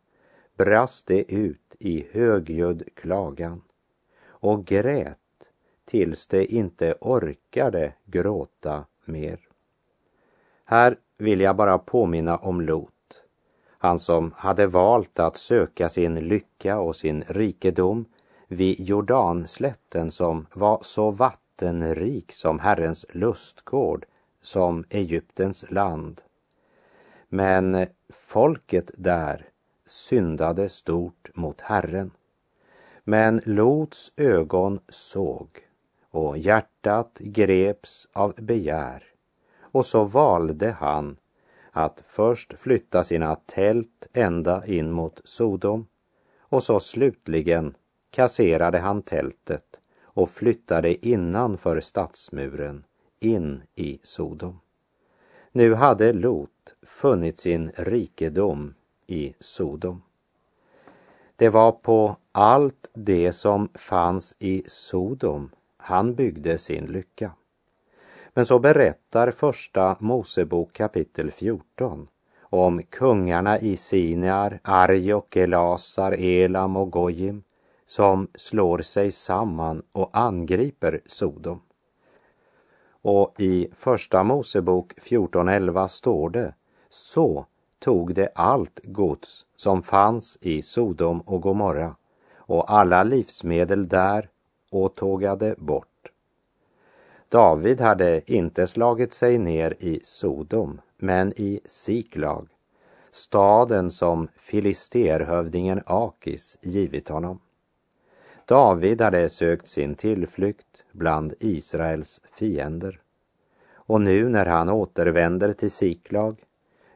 brast 0.58 1.08
de 1.08 1.26
ut 1.28 1.76
i 1.80 2.08
högljudd 2.12 2.84
klagan 2.96 3.62
och 4.26 4.66
grät 4.66 5.18
tills 5.86 6.28
de 6.28 6.46
inte 6.46 6.96
orkade 7.02 7.94
gråta 8.06 8.86
mer. 9.06 9.40
Här 10.66 10.98
vill 11.18 11.40
jag 11.40 11.56
bara 11.56 11.78
påminna 11.78 12.38
om 12.38 12.62
Lot 12.62 12.95
han 13.86 14.00
som 14.00 14.32
hade 14.38 14.68
valt 14.68 15.20
att 15.20 15.38
söka 15.38 15.90
sin 15.90 16.16
lycka 16.16 16.80
och 16.80 16.96
sin 16.96 17.24
rikedom 17.28 18.06
vid 18.48 18.80
Jordanslätten 18.80 20.12
som 20.12 20.48
var 20.54 20.80
så 20.82 21.12
vattenrik 21.12 22.32
som 22.32 22.60
Herrens 22.60 23.06
lustgård, 23.10 24.06
som 24.42 24.84
Egyptens 24.90 25.72
land. 25.72 26.22
Men 27.30 27.88
folket 28.14 28.92
där 28.98 29.46
syndade 29.86 30.70
stort 30.70 31.30
mot 31.34 31.62
Herren. 31.62 32.12
Men 33.04 33.42
Lots 33.46 34.12
ögon 34.18 34.80
såg 34.90 35.50
och 36.12 36.38
hjärtat 36.38 37.18
greps 37.20 38.08
av 38.14 38.34
begär 38.38 39.04
och 39.62 39.86
så 39.86 40.04
valde 40.04 40.72
han 40.72 41.18
att 41.78 42.04
först 42.08 42.60
flytta 42.60 43.04
sina 43.04 43.36
tält 43.36 44.08
ända 44.14 44.66
in 44.66 44.92
mot 44.92 45.22
Sodom 45.24 45.88
och 46.40 46.64
så 46.64 46.80
slutligen 46.80 47.76
kasserade 48.12 48.80
han 48.80 49.02
tältet 49.02 49.80
och 50.04 50.30
flyttade 50.30 51.08
innanför 51.08 51.80
stadsmuren 51.82 52.84
in 53.20 53.64
i 53.76 54.00
Sodom. 54.04 54.60
Nu 55.52 55.74
hade 55.74 56.14
Lot 56.14 56.76
funnit 56.82 57.38
sin 57.38 57.72
rikedom 57.76 58.74
i 59.08 59.34
Sodom. 59.40 60.02
Det 61.36 61.50
var 61.50 61.72
på 61.72 62.18
allt 62.32 62.90
det 62.94 63.32
som 63.32 63.70
fanns 63.74 64.36
i 64.40 64.64
Sodom 64.68 65.50
han 65.78 66.16
byggde 66.16 66.58
sin 66.58 66.86
lycka. 66.86 67.32
Men 68.38 68.46
så 68.46 68.60
berättar 68.60 69.32
första 69.32 69.98
Mosebok 70.00 70.74
kapitel 70.74 71.32
14 71.32 72.08
om 72.42 72.84
kungarna 72.84 73.60
i 73.60 73.78
Sinear, 73.78 74.60
Arjok, 74.64 75.36
Elasar, 75.36 76.12
Elam 76.12 76.78
och 76.78 76.92
Gojim 76.92 77.44
som 77.86 78.28
slår 78.36 78.80
sig 78.80 79.12
samman 79.12 79.84
och 79.92 80.10
angriper 80.14 81.02
Sodom. 81.06 81.62
Och 83.02 83.36
i 83.42 83.68
Första 83.76 84.24
Mosebok 84.24 84.94
14.11 84.94 85.88
står 85.88 86.30
det 86.30 86.54
Så 86.90 87.46
tog 87.80 88.16
det 88.16 88.30
allt 88.36 88.80
gods 88.84 89.46
som 89.56 89.84
fanns 89.84 90.38
i 90.42 90.62
Sodom 90.62 91.22
och 91.22 91.42
Gomorra 91.42 91.96
och 92.36 92.72
alla 92.72 93.04
livsmedel 93.04 93.88
där 93.88 94.30
och 94.72 94.96
tågade 94.96 95.56
bort. 95.58 95.95
David 97.36 97.82
hade 97.82 98.32
inte 98.32 98.68
slagit 98.68 99.14
sig 99.14 99.38
ner 99.38 99.76
i 99.80 100.00
Sodom, 100.04 100.82
men 100.98 101.34
i 101.36 101.60
Siklag, 101.66 102.48
staden 103.12 103.92
som 103.92 104.28
filisterhövdingen 104.36 105.82
Akis 105.86 106.58
givit 106.62 107.10
honom. 107.10 107.40
David 108.46 109.02
hade 109.02 109.30
sökt 109.30 109.68
sin 109.68 109.96
tillflykt 109.96 110.84
bland 110.92 111.34
Israels 111.40 112.22
fiender. 112.32 113.02
Och 113.74 114.02
nu 114.02 114.30
när 114.30 114.46
han 114.46 114.70
återvänder 114.70 115.54
till 115.54 115.72
Siklag 115.72 116.44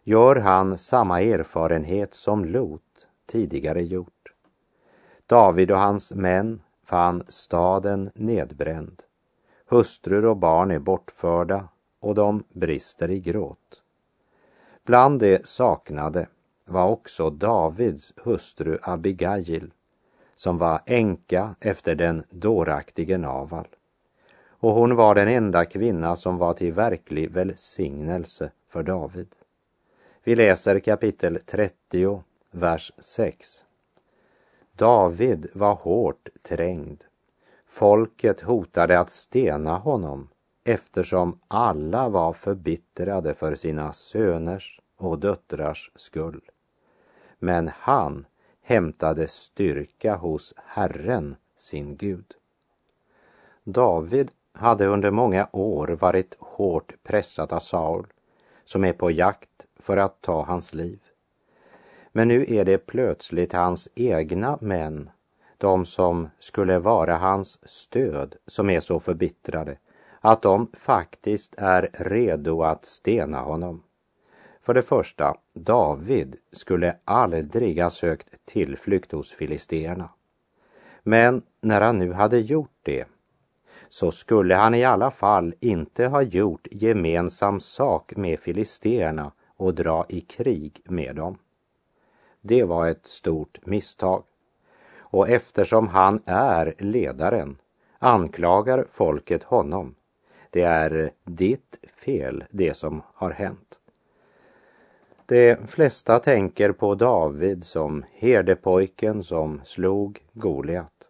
gör 0.03 0.35
han 0.35 0.77
samma 0.77 1.21
erfarenhet 1.21 2.13
som 2.13 2.45
Lot 2.45 3.07
tidigare 3.25 3.81
gjort. 3.81 4.33
David 5.25 5.71
och 5.71 5.79
hans 5.79 6.13
män 6.13 6.61
fann 6.83 7.23
staden 7.27 8.09
nedbränd. 8.15 9.03
Hustrur 9.71 10.25
och 10.25 10.37
barn 10.37 10.71
är 10.71 10.79
bortförda 10.79 11.67
och 11.99 12.15
de 12.15 12.43
brister 12.53 13.09
i 13.09 13.19
gråt. 13.19 13.81
Bland 14.85 15.19
de 15.19 15.39
saknade 15.43 16.27
var 16.65 16.87
också 16.87 17.29
Davids 17.29 18.13
hustru 18.23 18.77
Abigail 18.81 19.71
som 20.35 20.57
var 20.57 20.81
änka 20.85 21.55
efter 21.59 21.95
den 21.95 22.23
dåraktige 22.29 23.17
Naval. 23.17 23.67
Och 24.47 24.71
hon 24.71 24.95
var 24.95 25.15
den 25.15 25.27
enda 25.27 25.65
kvinna 25.65 26.15
som 26.15 26.37
var 26.37 26.53
till 26.53 26.73
verklig 26.73 27.31
välsignelse 27.31 28.51
för 28.67 28.83
David. 28.83 29.35
Vi 30.23 30.35
läser 30.35 30.79
kapitel 30.79 31.39
30, 31.45 32.23
vers 32.51 32.91
6. 32.99 33.63
David 34.71 35.47
var 35.53 35.73
hårt 35.73 36.29
trängd. 36.43 37.03
Folket 37.69 38.41
hotade 38.41 38.99
att 38.99 39.09
stena 39.09 39.77
honom 39.77 40.29
eftersom 40.63 41.39
alla 41.47 42.09
var 42.09 42.33
förbittrade 42.33 43.33
för 43.33 43.55
sina 43.55 43.93
söners 43.93 44.81
och 44.97 45.19
döttrars 45.19 45.91
skull. 45.95 46.41
Men 47.39 47.71
han 47.73 48.25
hämtade 48.61 49.27
styrka 49.27 50.15
hos 50.15 50.53
Herren, 50.57 51.35
sin 51.57 51.95
Gud. 51.97 52.33
David 53.63 54.31
hade 54.53 54.85
under 54.85 55.11
många 55.11 55.47
år 55.51 55.87
varit 55.87 56.35
hårt 56.39 56.93
pressad 57.03 57.53
av 57.53 57.59
Saul 57.59 58.07
som 58.65 58.85
är 58.85 58.93
på 58.93 59.11
jakt 59.11 59.67
för 59.79 59.97
att 59.97 60.21
ta 60.21 60.41
hans 60.41 60.73
liv. 60.73 60.99
Men 62.11 62.27
nu 62.27 62.45
är 62.47 62.65
det 62.65 62.77
plötsligt 62.77 63.53
hans 63.53 63.89
egna 63.95 64.57
män, 64.61 65.09
de 65.59 65.85
som 65.85 66.29
skulle 66.39 66.79
vara 66.79 67.17
hans 67.17 67.69
stöd, 67.69 68.35
som 68.47 68.69
är 68.69 68.79
så 68.79 68.99
förbittrade 68.99 69.77
att 70.21 70.41
de 70.41 70.67
faktiskt 70.73 71.55
är 71.57 71.89
redo 71.93 72.63
att 72.63 72.85
stena 72.85 73.41
honom. 73.41 73.83
För 74.61 74.73
det 74.73 74.81
första, 74.81 75.35
David 75.53 76.35
skulle 76.51 76.95
aldrig 77.05 77.81
ha 77.81 77.89
sökt 77.89 78.45
tillflykt 78.45 79.11
hos 79.11 79.31
filisteerna. 79.31 80.09
Men 81.03 81.41
när 81.61 81.81
han 81.81 81.99
nu 81.99 82.13
hade 82.13 82.39
gjort 82.39 82.79
det 82.83 83.07
så 83.89 84.11
skulle 84.11 84.55
han 84.55 84.75
i 84.75 84.83
alla 84.83 85.11
fall 85.11 85.53
inte 85.59 86.07
ha 86.07 86.21
gjort 86.21 86.67
gemensam 86.71 87.59
sak 87.59 88.15
med 88.15 88.39
filisteerna 88.39 89.31
och 89.57 89.73
dra 89.73 90.05
i 90.09 90.21
krig 90.21 90.81
med 90.85 91.15
dem. 91.15 91.37
Det 92.41 92.63
var 92.63 92.87
ett 92.87 93.07
stort 93.07 93.65
misstag. 93.65 94.23
Och 95.09 95.29
eftersom 95.29 95.87
han 95.87 96.21
är 96.25 96.73
ledaren 96.77 97.57
anklagar 97.99 98.85
folket 98.91 99.43
honom. 99.43 99.95
Det 100.49 100.61
är 100.61 101.11
ditt 101.23 101.79
fel 102.05 102.43
det 102.51 102.73
som 102.73 103.01
har 103.13 103.31
hänt. 103.31 103.79
De 105.25 105.57
flesta 105.67 106.19
tänker 106.19 106.71
på 106.71 106.95
David 106.95 107.63
som 107.63 108.05
herdepojken 108.11 109.23
som 109.23 109.61
slog 109.63 110.19
Goliat. 110.33 111.07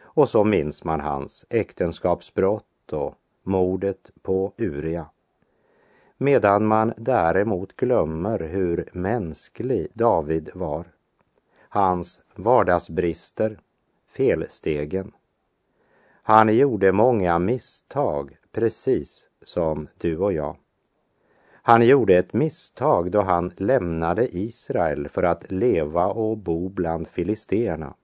Och 0.00 0.28
så 0.28 0.44
minns 0.44 0.84
man 0.84 1.00
hans 1.00 1.46
äktenskapsbrott 1.50 2.92
och 2.92 3.14
mordet 3.42 4.10
på 4.22 4.52
Uria. 4.58 5.06
Medan 6.18 6.66
man 6.66 6.92
däremot 6.96 7.76
glömmer 7.76 8.38
hur 8.38 8.88
mänsklig 8.92 9.88
David 9.94 10.50
var. 10.54 10.86
Hans 11.68 12.20
vardagsbrister, 12.34 13.58
felstegen. 14.06 15.12
Han 16.22 16.56
gjorde 16.56 16.92
många 16.92 17.38
misstag, 17.38 18.36
precis 18.52 19.28
som 19.42 19.88
du 19.98 20.18
och 20.18 20.32
jag. 20.32 20.56
Han 21.64 21.86
gjorde 21.86 22.16
ett 22.16 22.32
misstag 22.32 23.10
då 23.10 23.20
han 23.20 23.52
lämnade 23.56 24.36
Israel 24.36 25.08
för 25.08 25.22
att 25.22 25.52
leva 25.52 26.06
och 26.06 26.38
bo 26.38 26.68
bland 26.68 27.08
filisterna. 27.08 27.94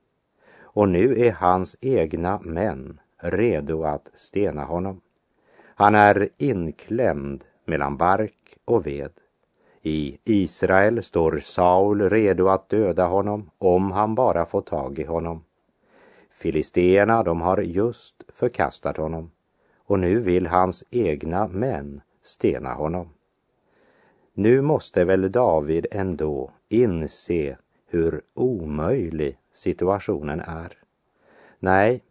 Och 0.60 0.88
nu 0.88 1.20
är 1.20 1.32
hans 1.32 1.76
egna 1.80 2.40
män 2.42 3.00
redo 3.16 3.84
att 3.84 4.10
stena 4.14 4.64
honom. 4.64 5.00
Han 5.74 5.94
är 5.94 6.28
inklämd 6.36 7.44
mellan 7.64 7.96
bark 7.96 8.58
och 8.64 8.86
ved. 8.86 9.12
I 9.82 10.18
Israel 10.24 11.02
står 11.02 11.38
Saul 11.38 12.10
redo 12.10 12.48
att 12.48 12.68
döda 12.68 13.06
honom 13.06 13.50
om 13.58 13.90
han 13.90 14.14
bara 14.14 14.46
får 14.46 14.60
tag 14.60 14.98
i 14.98 15.04
honom. 15.04 15.44
Filisteerna, 16.30 17.22
de 17.22 17.40
har 17.40 17.58
just 17.58 18.14
förkastat 18.34 18.96
honom 18.96 19.30
och 19.76 19.98
nu 19.98 20.20
vill 20.20 20.46
hans 20.46 20.84
egna 20.90 21.48
män 21.48 22.00
stena 22.22 22.74
honom. 22.74 23.08
Nu 24.34 24.62
måste 24.62 25.04
väl 25.04 25.32
David 25.32 25.86
ändå 25.90 26.50
inse 26.68 27.56
hur 27.86 28.20
omöjlig 28.34 29.38
situationen 29.52 30.40
är. 30.40 30.78
Nej, 31.58 32.02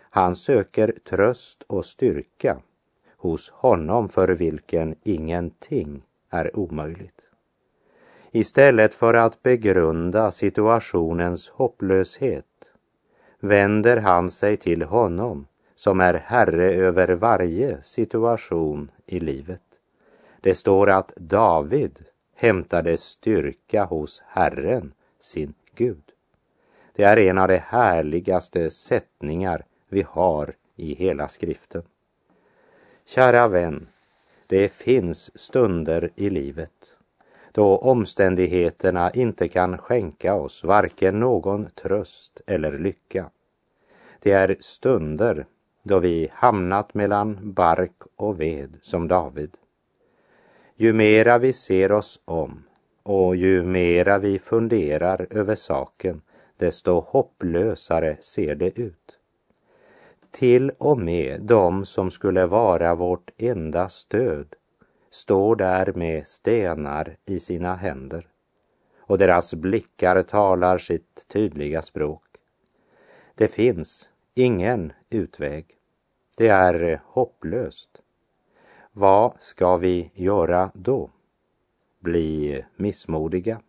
han 0.00 0.36
söker 0.36 0.94
tröst 1.08 1.62
och 1.66 1.84
styrka 1.84 2.58
hos 3.16 3.50
honom 3.50 4.08
för 4.08 4.28
vilken 4.28 4.94
ingenting 5.02 6.02
är 6.34 6.58
omöjligt. 6.58 7.28
Istället 8.30 8.94
för 8.94 9.14
att 9.14 9.42
begrunda 9.42 10.30
situationens 10.30 11.48
hopplöshet 11.48 12.44
vänder 13.40 13.96
han 13.96 14.30
sig 14.30 14.56
till 14.56 14.82
honom 14.82 15.46
som 15.74 16.00
är 16.00 16.14
herre 16.14 16.72
över 16.72 17.08
varje 17.08 17.82
situation 17.82 18.90
i 19.06 19.20
livet. 19.20 19.62
Det 20.40 20.54
står 20.54 20.90
att 20.90 21.12
David 21.16 22.04
hämtade 22.36 22.96
styrka 22.96 23.84
hos 23.84 24.22
Herren, 24.26 24.92
sin 25.20 25.54
Gud. 25.74 26.02
Det 26.92 27.02
är 27.02 27.16
en 27.16 27.38
av 27.38 27.48
de 27.48 27.58
härligaste 27.58 28.70
sättningar 28.70 29.64
vi 29.88 30.04
har 30.08 30.54
i 30.76 30.94
hela 30.94 31.28
skriften. 31.28 31.82
Kära 33.04 33.48
vän, 33.48 33.88
det 34.54 34.68
finns 34.68 35.38
stunder 35.38 36.10
i 36.16 36.30
livet 36.30 36.96
då 37.52 37.76
omständigheterna 37.76 39.10
inte 39.10 39.48
kan 39.48 39.78
skänka 39.78 40.34
oss 40.34 40.64
varken 40.64 41.20
någon 41.20 41.66
tröst 41.70 42.40
eller 42.46 42.78
lycka. 42.78 43.30
Det 44.22 44.32
är 44.32 44.56
stunder 44.60 45.46
då 45.82 45.98
vi 45.98 46.28
hamnat 46.32 46.94
mellan 46.94 47.52
bark 47.52 48.02
och 48.16 48.40
ved 48.40 48.78
som 48.82 49.08
David. 49.08 49.50
Ju 50.76 50.92
mera 50.92 51.38
vi 51.38 51.52
ser 51.52 51.92
oss 51.92 52.20
om 52.24 52.62
och 53.02 53.36
ju 53.36 53.62
mera 53.62 54.18
vi 54.18 54.38
funderar 54.38 55.26
över 55.30 55.54
saken, 55.54 56.22
desto 56.56 57.00
hopplösare 57.00 58.16
ser 58.20 58.54
det 58.54 58.78
ut. 58.78 59.18
Till 60.34 60.70
och 60.78 60.98
med 60.98 61.42
de 61.42 61.84
som 61.84 62.10
skulle 62.10 62.46
vara 62.46 62.94
vårt 62.94 63.30
enda 63.36 63.88
stöd 63.88 64.54
står 65.10 65.56
där 65.56 65.92
med 65.92 66.26
stenar 66.26 67.16
i 67.24 67.40
sina 67.40 67.74
händer 67.74 68.28
och 68.98 69.18
deras 69.18 69.54
blickar 69.54 70.22
talar 70.22 70.78
sitt 70.78 71.28
tydliga 71.28 71.82
språk. 71.82 72.24
Det 73.34 73.48
finns 73.48 74.10
ingen 74.34 74.92
utväg. 75.10 75.66
Det 76.36 76.48
är 76.48 77.02
hopplöst. 77.04 78.02
Vad 78.92 79.34
ska 79.38 79.76
vi 79.76 80.10
göra 80.14 80.70
då? 80.74 81.10
Bli 82.00 82.64
missmodiga? 82.76 83.60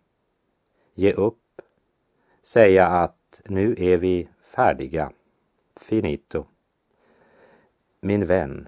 Ge 0.93 1.12
upp? 1.12 1.62
Säga 2.43 2.88
att 2.88 3.41
nu 3.45 3.75
är 3.78 3.97
vi 3.97 4.30
färdiga? 4.41 5.12
Finito. 5.75 6.45
Min 8.08 8.26
vän, 8.26 8.68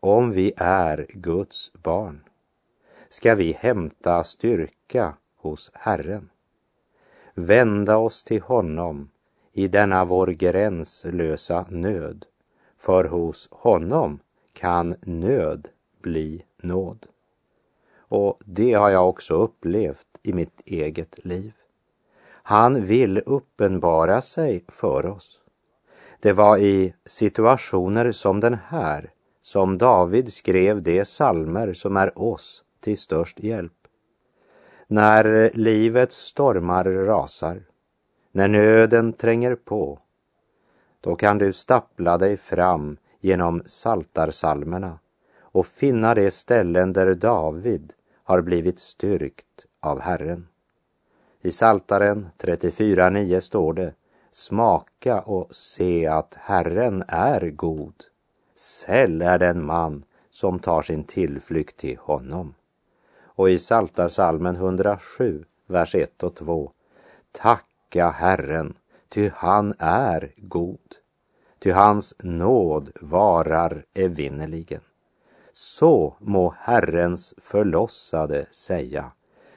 om 0.00 0.32
vi 0.32 0.52
är 0.56 1.06
Guds 1.08 1.72
barn 1.72 2.20
ska 3.08 3.34
vi 3.34 3.52
hämta 3.52 4.24
styrka 4.24 5.14
hos 5.36 5.70
Herren. 5.74 6.30
Vända 7.34 7.96
oss 7.96 8.24
till 8.24 8.42
honom 8.42 9.10
i 9.52 9.68
denna 9.68 10.04
vår 10.04 10.26
gränslösa 10.26 11.66
nöd, 11.70 12.24
för 12.76 13.04
hos 13.04 13.48
honom 13.50 14.18
kan 14.52 14.94
nöd 15.02 15.68
bli 16.02 16.44
nåd. 16.62 17.06
Och 17.98 18.40
det 18.44 18.72
har 18.72 18.90
jag 18.90 19.08
också 19.08 19.34
upplevt 19.34 20.18
i 20.22 20.32
mitt 20.32 20.60
eget 20.64 21.24
liv. 21.24 21.52
Han 22.28 22.86
vill 22.86 23.22
uppenbara 23.26 24.20
sig 24.20 24.64
för 24.68 25.06
oss. 25.06 25.40
Det 26.26 26.32
var 26.32 26.58
i 26.58 26.94
situationer 27.04 28.12
som 28.12 28.40
den 28.40 28.58
här 28.68 29.10
som 29.42 29.78
David 29.78 30.32
skrev 30.32 30.82
de 30.82 31.04
salmer 31.04 31.72
som 31.72 31.96
är 31.96 32.18
oss 32.18 32.64
till 32.80 32.98
störst 32.98 33.40
hjälp. 33.40 33.72
När 34.86 35.50
livets 35.54 36.16
stormar 36.16 36.84
rasar, 36.84 37.62
när 38.32 38.48
nöden 38.48 39.12
tränger 39.12 39.54
på, 39.54 39.98
då 41.00 41.16
kan 41.16 41.38
du 41.38 41.52
stappla 41.52 42.18
dig 42.18 42.36
fram 42.36 42.96
genom 43.20 43.62
saltarsalmerna 43.66 44.98
och 45.40 45.66
finna 45.66 46.14
de 46.14 46.30
ställen 46.30 46.92
där 46.92 47.14
David 47.14 47.92
har 48.24 48.40
blivit 48.40 48.78
styrkt 48.78 49.66
av 49.80 50.00
Herren. 50.00 50.48
I 51.42 51.50
Saltaren 51.50 52.28
34.9 52.38 53.40
står 53.40 53.72
det 53.72 53.92
Smaka 54.38 55.20
och 55.20 55.54
se 55.54 56.06
att 56.06 56.34
Herren 56.34 57.04
är 57.08 57.50
god. 57.50 58.04
Säll 58.56 59.22
är 59.22 59.38
den 59.38 59.64
man 59.64 60.04
som 60.30 60.58
tar 60.58 60.82
sin 60.82 61.04
tillflykt 61.04 61.76
till 61.76 61.98
honom. 61.98 62.54
Och 63.24 63.50
i 63.50 63.58
Saltarsalmen 63.58 64.56
107, 64.56 65.44
vers 65.66 65.94
1 65.94 66.22
och 66.22 66.34
2. 66.34 66.72
Tacka 67.32 68.10
Herren, 68.10 68.76
ty 69.08 69.30
han 69.34 69.74
är 69.78 70.32
god. 70.36 70.96
Ty 71.58 71.70
hans 71.70 72.14
nåd 72.18 72.90
varar 73.00 73.84
evinnerligen. 73.94 74.82
Så 75.52 76.16
må 76.20 76.54
Herrens 76.58 77.34
förlossade 77.38 78.46
säga, 78.50 79.12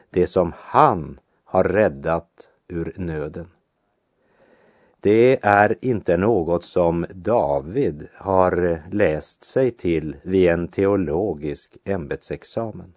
det 0.10 0.28
som 0.28 0.54
han 0.58 1.20
har 1.44 1.64
räddat 1.64 2.50
ur 2.68 2.94
nöden. 2.98 3.48
Det 5.02 5.40
är 5.42 5.76
inte 5.82 6.18
något 6.18 6.64
som 6.64 7.06
David 7.10 8.08
har 8.16 8.82
läst 8.92 9.44
sig 9.44 9.72
till 9.72 10.16
vid 10.24 10.50
en 10.50 10.68
teologisk 10.68 11.78
ämbetsexamen. 11.86 12.94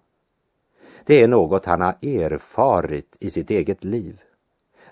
Det 1.06 1.22
är 1.22 1.28
något 1.28 1.66
han 1.66 1.80
har 1.80 1.94
erfarit 2.02 3.16
i 3.20 3.30
sitt 3.30 3.50
eget 3.50 3.84
liv. 3.84 4.20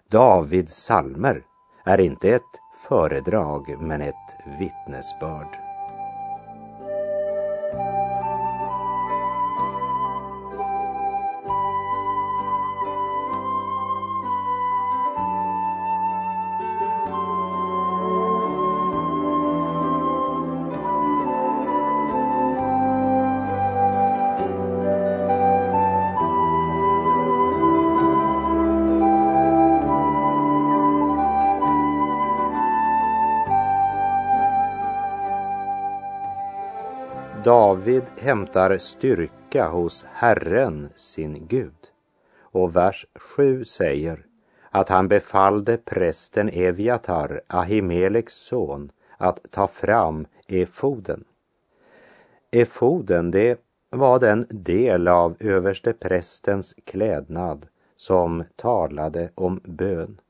Davids 0.09 0.75
salmer 0.75 1.43
är 1.85 2.01
inte 2.01 2.31
ett 2.31 2.43
föredrag 2.89 3.83
men 3.83 4.01
ett 4.01 4.37
vittnesbörd. 4.61 5.59
David 37.81 38.03
hämtar 38.19 38.79
styrka 38.79 39.69
hos 39.69 40.07
Herren, 40.13 40.89
sin 40.97 41.47
Gud. 41.47 41.89
Och 42.41 42.77
vers 42.77 43.07
7 43.15 43.65
säger 43.65 44.27
att 44.71 44.89
han 44.89 45.09
befallde 45.09 45.77
prästen 45.77 46.49
Eviatar, 46.53 47.41
Ahimeleks 47.47 48.35
son, 48.35 48.93
att 49.19 49.41
ta 49.51 49.67
fram 49.67 50.27
efoden. 50.49 51.25
Efoden, 52.51 53.31
det 53.31 53.61
var 53.91 54.19
den 54.19 54.47
del 54.51 55.09
av 55.09 55.37
överste 55.41 55.93
prästens 55.93 56.75
klädnad 56.85 57.67
som 57.97 58.45
talade 58.57 59.31
om 59.35 59.61
bön. 59.65 60.21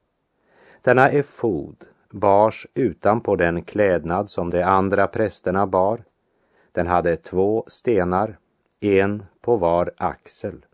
Denna 0.83 1.09
efod 1.09 1.77
bars 2.11 2.67
utanpå 2.75 3.37
den 3.37 3.63
klädnad 3.63 4.31
som 4.31 4.51
de 4.51 4.63
andra 4.63 5.07
prästerna 5.07 5.67
bar 5.67 6.05
den 6.73 6.87
hade 6.87 7.17
två 7.17 7.65
stenar, 7.67 8.39
en 8.81 9.25
på 9.41 9.57
var 9.57 9.93
axel. 9.97 10.67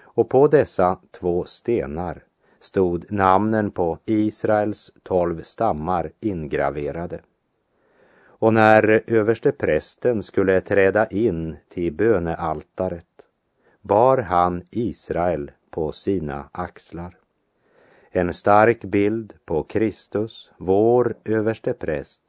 Och 0.00 0.28
på 0.28 0.48
dessa 0.48 0.98
två 1.10 1.44
stenar 1.44 2.24
stod 2.60 3.12
namnen 3.12 3.70
på 3.70 3.98
Israels 4.06 4.92
tolv 5.02 5.42
stammar 5.42 6.12
ingraverade. 6.20 7.20
Och 8.24 8.54
när 8.54 9.02
överste 9.06 9.52
prästen 9.52 10.22
skulle 10.22 10.60
träda 10.60 11.06
in 11.06 11.56
till 11.68 11.92
bönealtaret 11.92 13.06
bar 13.80 14.18
han 14.18 14.62
Israel 14.70 15.50
på 15.70 15.92
sina 15.92 16.48
axlar. 16.52 17.16
En 18.10 18.32
stark 18.34 18.84
bild 18.84 19.34
på 19.44 19.62
Kristus, 19.62 20.50
vår 20.58 21.14
överste 21.24 21.72
präst, 21.72 22.22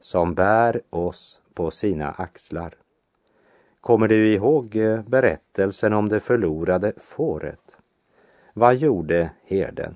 som 0.00 0.34
bär 0.34 0.80
oss 0.90 1.40
på 1.56 1.70
sina 1.70 2.10
axlar. 2.10 2.74
Kommer 3.80 4.08
du 4.08 4.34
ihåg 4.34 4.76
eh, 4.76 5.02
berättelsen 5.02 5.92
om 5.92 6.08
det 6.08 6.20
förlorade 6.20 6.92
fåret? 6.96 7.78
Vad 8.54 8.76
gjorde 8.76 9.30
herden? 9.44 9.94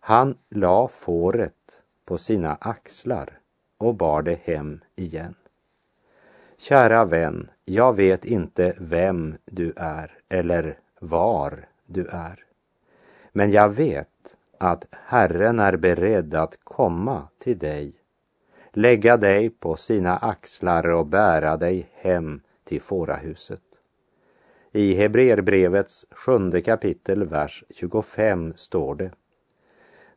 Han 0.00 0.38
la 0.50 0.88
fåret 0.88 1.82
på 2.04 2.18
sina 2.18 2.54
axlar 2.60 3.38
och 3.78 3.94
bar 3.94 4.22
det 4.22 4.40
hem 4.42 4.80
igen. 4.96 5.34
Kära 6.56 7.04
vän, 7.04 7.50
jag 7.64 7.96
vet 7.96 8.24
inte 8.24 8.74
vem 8.78 9.36
du 9.44 9.72
är 9.76 10.18
eller 10.28 10.78
var 11.00 11.68
du 11.86 12.06
är. 12.06 12.44
Men 13.32 13.50
jag 13.50 13.68
vet 13.68 14.36
att 14.58 14.86
Herren 14.90 15.58
är 15.58 15.76
beredd 15.76 16.34
att 16.34 16.58
komma 16.64 17.28
till 17.38 17.58
dig 17.58 17.92
lägga 18.76 19.16
dig 19.16 19.50
på 19.50 19.76
sina 19.76 20.16
axlar 20.16 20.88
och 20.88 21.06
bära 21.06 21.56
dig 21.56 21.88
hem 21.92 22.40
till 22.64 22.80
fårahuset. 22.80 23.62
I 24.72 24.94
Hebreerbrevets 24.94 26.06
sjunde 26.10 26.60
kapitel, 26.60 27.24
vers 27.24 27.64
25 27.70 28.52
står 28.56 28.94
det. 28.94 29.10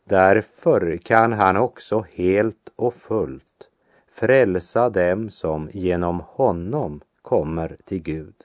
Därför 0.04 0.98
kan 0.98 1.34
han 1.34 1.58
också 1.58 2.06
helt 2.12 2.72
och 2.76 2.94
fullt 2.94 3.70
frälsa 4.12 4.90
dem 4.90 5.30
som 5.30 5.70
genom 5.74 6.24
honom 6.28 7.02
kommer 7.22 7.78
till 7.86 8.02
Gud. 8.02 8.36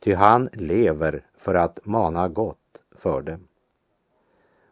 Ty 0.00 0.14
han 0.14 0.48
lever 0.52 1.26
för 1.36 1.54
att 1.54 1.86
mana 1.86 2.28
gott 2.28 2.82
för 2.96 3.22
dem. 3.22 3.48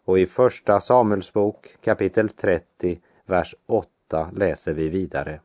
Och 0.04 0.18
i 0.18 0.26
Första 0.26 0.80
Samuelsbok 0.80 1.76
kapitel 1.80 2.28
30, 2.28 3.00
vers 3.26 3.54
8 3.66 3.88
8 4.08 4.30
läser 4.32 4.72
vi 4.72 4.88
vidare. 4.88 5.40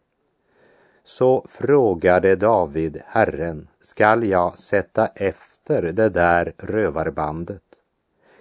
Så 1.04 1.46
frågade 1.50 2.36
David 2.36 3.02
Herren, 3.06 3.68
skall 3.82 4.24
jag 4.24 4.58
sätta 4.58 5.08
efter 5.08 5.82
det 5.82 6.10
där 6.10 6.54
rövarbandet? 6.58 7.64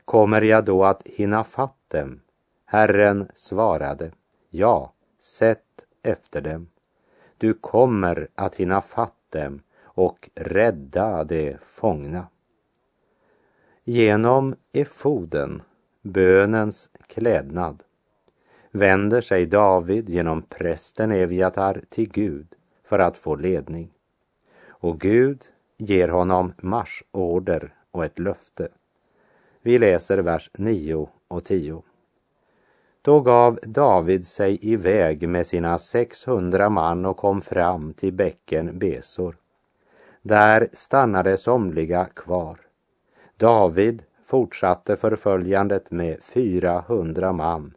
Kommer 0.04 0.42
jag 0.42 0.64
då 0.64 0.84
att 0.84 1.02
hinna 1.06 1.44
fatt 1.44 1.76
dem? 1.88 2.20
Herren 2.64 3.28
svarade, 3.34 4.12
ja, 4.50 4.92
sätt 5.18 5.86
efter 6.02 6.40
dem. 6.40 6.68
Du 7.38 7.54
kommer 7.54 8.28
att 8.34 8.54
hinna 8.54 8.80
fatt 8.80 9.16
dem 9.28 9.62
och 9.82 10.30
rädda 10.34 11.24
de 11.24 11.56
fångna. 11.60 12.26
Genom 13.84 14.54
efoden, 14.72 15.62
bönens 16.02 16.90
klädnad, 17.06 17.82
vänder 18.72 19.20
sig 19.20 19.46
David 19.46 20.08
genom 20.08 20.42
prästen 20.42 21.12
Eviatar 21.12 21.82
till 21.88 22.08
Gud 22.08 22.46
för 22.84 22.98
att 22.98 23.16
få 23.16 23.36
ledning. 23.36 23.90
Och 24.68 25.00
Gud 25.00 25.44
ger 25.78 26.08
honom 26.08 26.52
marschorder 26.56 27.74
och 27.90 28.04
ett 28.04 28.18
löfte. 28.18 28.68
Vi 29.62 29.78
läser 29.78 30.18
vers 30.18 30.50
9 30.58 31.08
och 31.28 31.44
10. 31.44 31.82
Då 33.02 33.20
gav 33.20 33.58
David 33.62 34.26
sig 34.26 34.58
iväg 34.62 35.28
med 35.28 35.46
sina 35.46 35.78
600 35.78 36.68
man 36.68 37.06
och 37.06 37.16
kom 37.16 37.40
fram 37.40 37.94
till 37.94 38.12
bäcken 38.12 38.78
Besor. 38.78 39.36
Där 40.22 40.68
stannade 40.72 41.36
somliga 41.36 42.04
kvar. 42.04 42.58
David 43.36 44.02
fortsatte 44.22 44.96
förföljandet 44.96 45.90
med 45.90 46.22
400 46.22 47.32
man. 47.32 47.74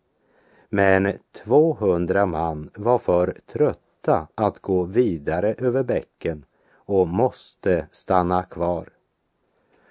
Men 0.69 1.13
200 1.43 2.25
man 2.25 2.69
var 2.75 2.97
för 2.97 3.37
trötta 3.45 4.27
att 4.35 4.59
gå 4.59 4.83
vidare 4.83 5.55
över 5.57 5.83
bäcken 5.83 6.45
och 6.73 7.07
måste 7.07 7.87
stanna 7.91 8.43
kvar. 8.43 8.89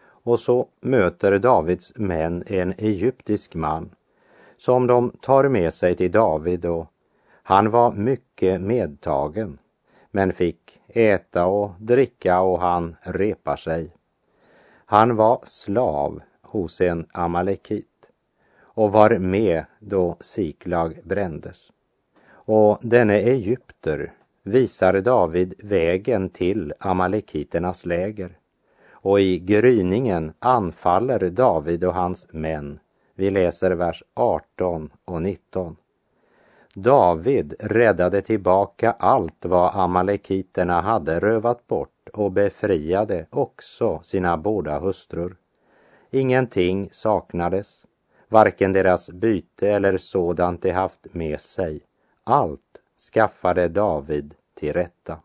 Och 0.06 0.40
så 0.40 0.68
möter 0.80 1.38
Davids 1.38 1.92
män 1.96 2.44
en 2.46 2.74
egyptisk 2.78 3.54
man 3.54 3.90
som 4.56 4.86
de 4.86 5.10
tar 5.20 5.48
med 5.48 5.74
sig 5.74 5.94
till 5.94 6.12
David 6.12 6.66
och 6.66 6.86
han 7.42 7.70
var 7.70 7.92
mycket 7.92 8.60
medtagen 8.60 9.58
men 10.10 10.32
fick 10.32 10.80
äta 10.88 11.46
och 11.46 11.70
dricka 11.78 12.40
och 12.40 12.60
han 12.60 12.96
repar 13.02 13.56
sig. 13.56 13.96
Han 14.86 15.16
var 15.16 15.40
slav 15.44 16.20
hos 16.42 16.80
en 16.80 17.06
amalekit 17.12 17.93
och 18.74 18.92
var 18.92 19.18
med 19.18 19.64
då 19.78 20.16
Siklag 20.20 20.98
brändes. 21.04 21.70
Och 22.26 22.78
denne 22.82 23.14
egypter 23.14 24.12
visar 24.42 25.00
David 25.00 25.54
vägen 25.62 26.28
till 26.28 26.72
amalekiternas 26.78 27.86
läger 27.86 28.38
och 29.04 29.20
i 29.20 29.38
gryningen 29.38 30.32
anfaller 30.38 31.30
David 31.30 31.84
och 31.84 31.94
hans 31.94 32.26
män. 32.30 32.78
Vi 33.14 33.30
läser 33.30 33.70
vers 33.70 34.02
18 34.14 34.90
och 35.04 35.22
19. 35.22 35.76
David 36.74 37.54
räddade 37.60 38.22
tillbaka 38.22 38.92
allt 38.98 39.44
vad 39.44 39.76
amalekiterna 39.76 40.80
hade 40.80 41.20
rövat 41.20 41.66
bort 41.66 42.08
och 42.12 42.32
befriade 42.32 43.26
också 43.30 44.00
sina 44.02 44.36
båda 44.36 44.78
hustrur. 44.78 45.36
Ingenting 46.10 46.88
saknades, 46.92 47.86
varken 48.28 48.72
deras 48.72 49.10
byte 49.10 49.70
eller 49.70 49.96
sådant 49.96 50.62
de 50.62 50.70
haft 50.70 51.06
med 51.14 51.40
sig. 51.40 51.80
Allt 52.24 52.60
skaffade 53.12 53.68
David 53.68 54.34
till 54.54 54.72
rätta. 54.72 55.18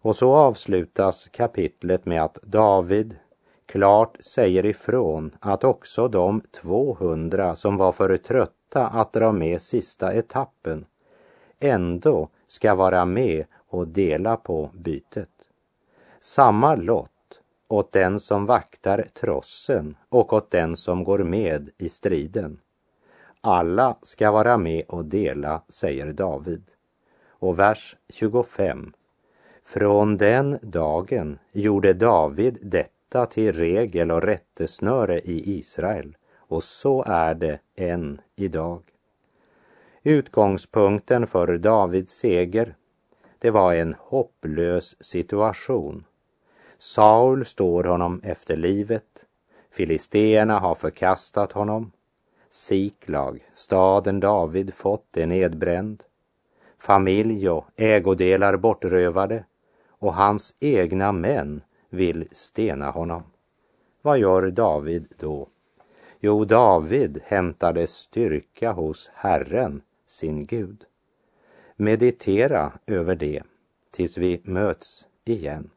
Och 0.00 0.16
så 0.16 0.34
avslutas 0.34 1.28
kapitlet 1.28 2.06
med 2.06 2.22
att 2.22 2.38
David 2.42 3.16
klart 3.66 4.16
säger 4.20 4.66
ifrån 4.66 5.30
att 5.40 5.64
också 5.64 6.08
de 6.08 6.40
200 6.40 7.56
som 7.56 7.76
var 7.76 7.92
för 7.92 8.16
trötta 8.16 8.86
att 8.86 9.12
dra 9.12 9.32
med 9.32 9.62
sista 9.62 10.14
etappen 10.14 10.86
ändå 11.60 12.28
ska 12.48 12.74
vara 12.74 13.04
med 13.04 13.44
och 13.68 13.88
dela 13.88 14.36
på 14.36 14.70
bytet. 14.74 15.28
Samma 16.20 16.74
lott 16.74 17.10
åt 17.68 17.92
den 17.92 18.20
som 18.20 18.46
vaktar 18.46 19.04
trossen 19.14 19.96
och 20.08 20.32
åt 20.32 20.50
den 20.50 20.76
som 20.76 21.04
går 21.04 21.18
med 21.18 21.70
i 21.78 21.88
striden. 21.88 22.60
Alla 23.40 23.96
ska 24.02 24.30
vara 24.30 24.58
med 24.58 24.84
och 24.88 25.04
dela, 25.04 25.62
säger 25.68 26.12
David. 26.12 26.62
Och 27.28 27.58
vers 27.58 27.96
25. 28.08 28.92
Från 29.64 30.16
den 30.16 30.58
dagen 30.62 31.38
gjorde 31.52 31.92
David 31.92 32.58
detta 32.62 33.26
till 33.26 33.52
regel 33.52 34.10
och 34.10 34.22
rättesnöre 34.22 35.20
i 35.20 35.58
Israel 35.58 36.16
och 36.36 36.62
så 36.62 37.04
är 37.06 37.34
det 37.34 37.60
än 37.76 38.20
idag. 38.36 38.82
Utgångspunkten 40.02 41.26
för 41.26 41.58
Davids 41.58 42.12
seger, 42.12 42.74
det 43.38 43.50
var 43.50 43.74
en 43.74 43.94
hopplös 43.98 44.96
situation. 45.00 46.04
Saul 46.78 47.44
står 47.44 47.84
honom 47.84 48.20
efter 48.24 48.56
livet. 48.56 49.26
Filisteerna 49.70 50.58
har 50.58 50.74
förkastat 50.74 51.52
honom. 51.52 51.92
Siklag, 52.50 53.48
staden 53.54 54.20
David 54.20 54.74
fått, 54.74 55.16
är 55.16 55.26
nedbränd. 55.26 56.04
Familj 56.78 57.48
och 57.48 57.66
ägodelar 57.76 58.56
bortrövade 58.56 59.44
och 59.88 60.14
hans 60.14 60.54
egna 60.60 61.12
män 61.12 61.62
vill 61.90 62.28
stena 62.32 62.90
honom. 62.90 63.22
Vad 64.02 64.18
gör 64.18 64.50
David 64.50 65.14
då? 65.18 65.48
Jo, 66.20 66.44
David 66.44 67.20
hämtade 67.24 67.86
styrka 67.86 68.72
hos 68.72 69.10
Herren, 69.14 69.82
sin 70.06 70.46
Gud. 70.46 70.84
Meditera 71.76 72.72
över 72.86 73.14
det 73.14 73.42
tills 73.90 74.18
vi 74.18 74.40
möts 74.44 75.08
igen. 75.24 75.70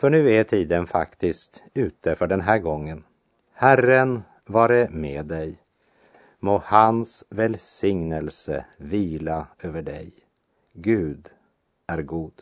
För 0.00 0.10
nu 0.10 0.32
är 0.32 0.44
tiden 0.44 0.86
faktiskt 0.86 1.62
ute 1.74 2.16
för 2.16 2.26
den 2.26 2.40
här 2.40 2.58
gången. 2.58 3.04
Herren 3.52 4.22
vare 4.46 4.88
med 4.90 5.26
dig. 5.26 5.58
Må 6.38 6.62
hans 6.64 7.24
välsignelse 7.30 8.64
vila 8.76 9.46
över 9.62 9.82
dig. 9.82 10.12
Gud 10.72 11.28
är 11.86 12.02
god. 12.02 12.32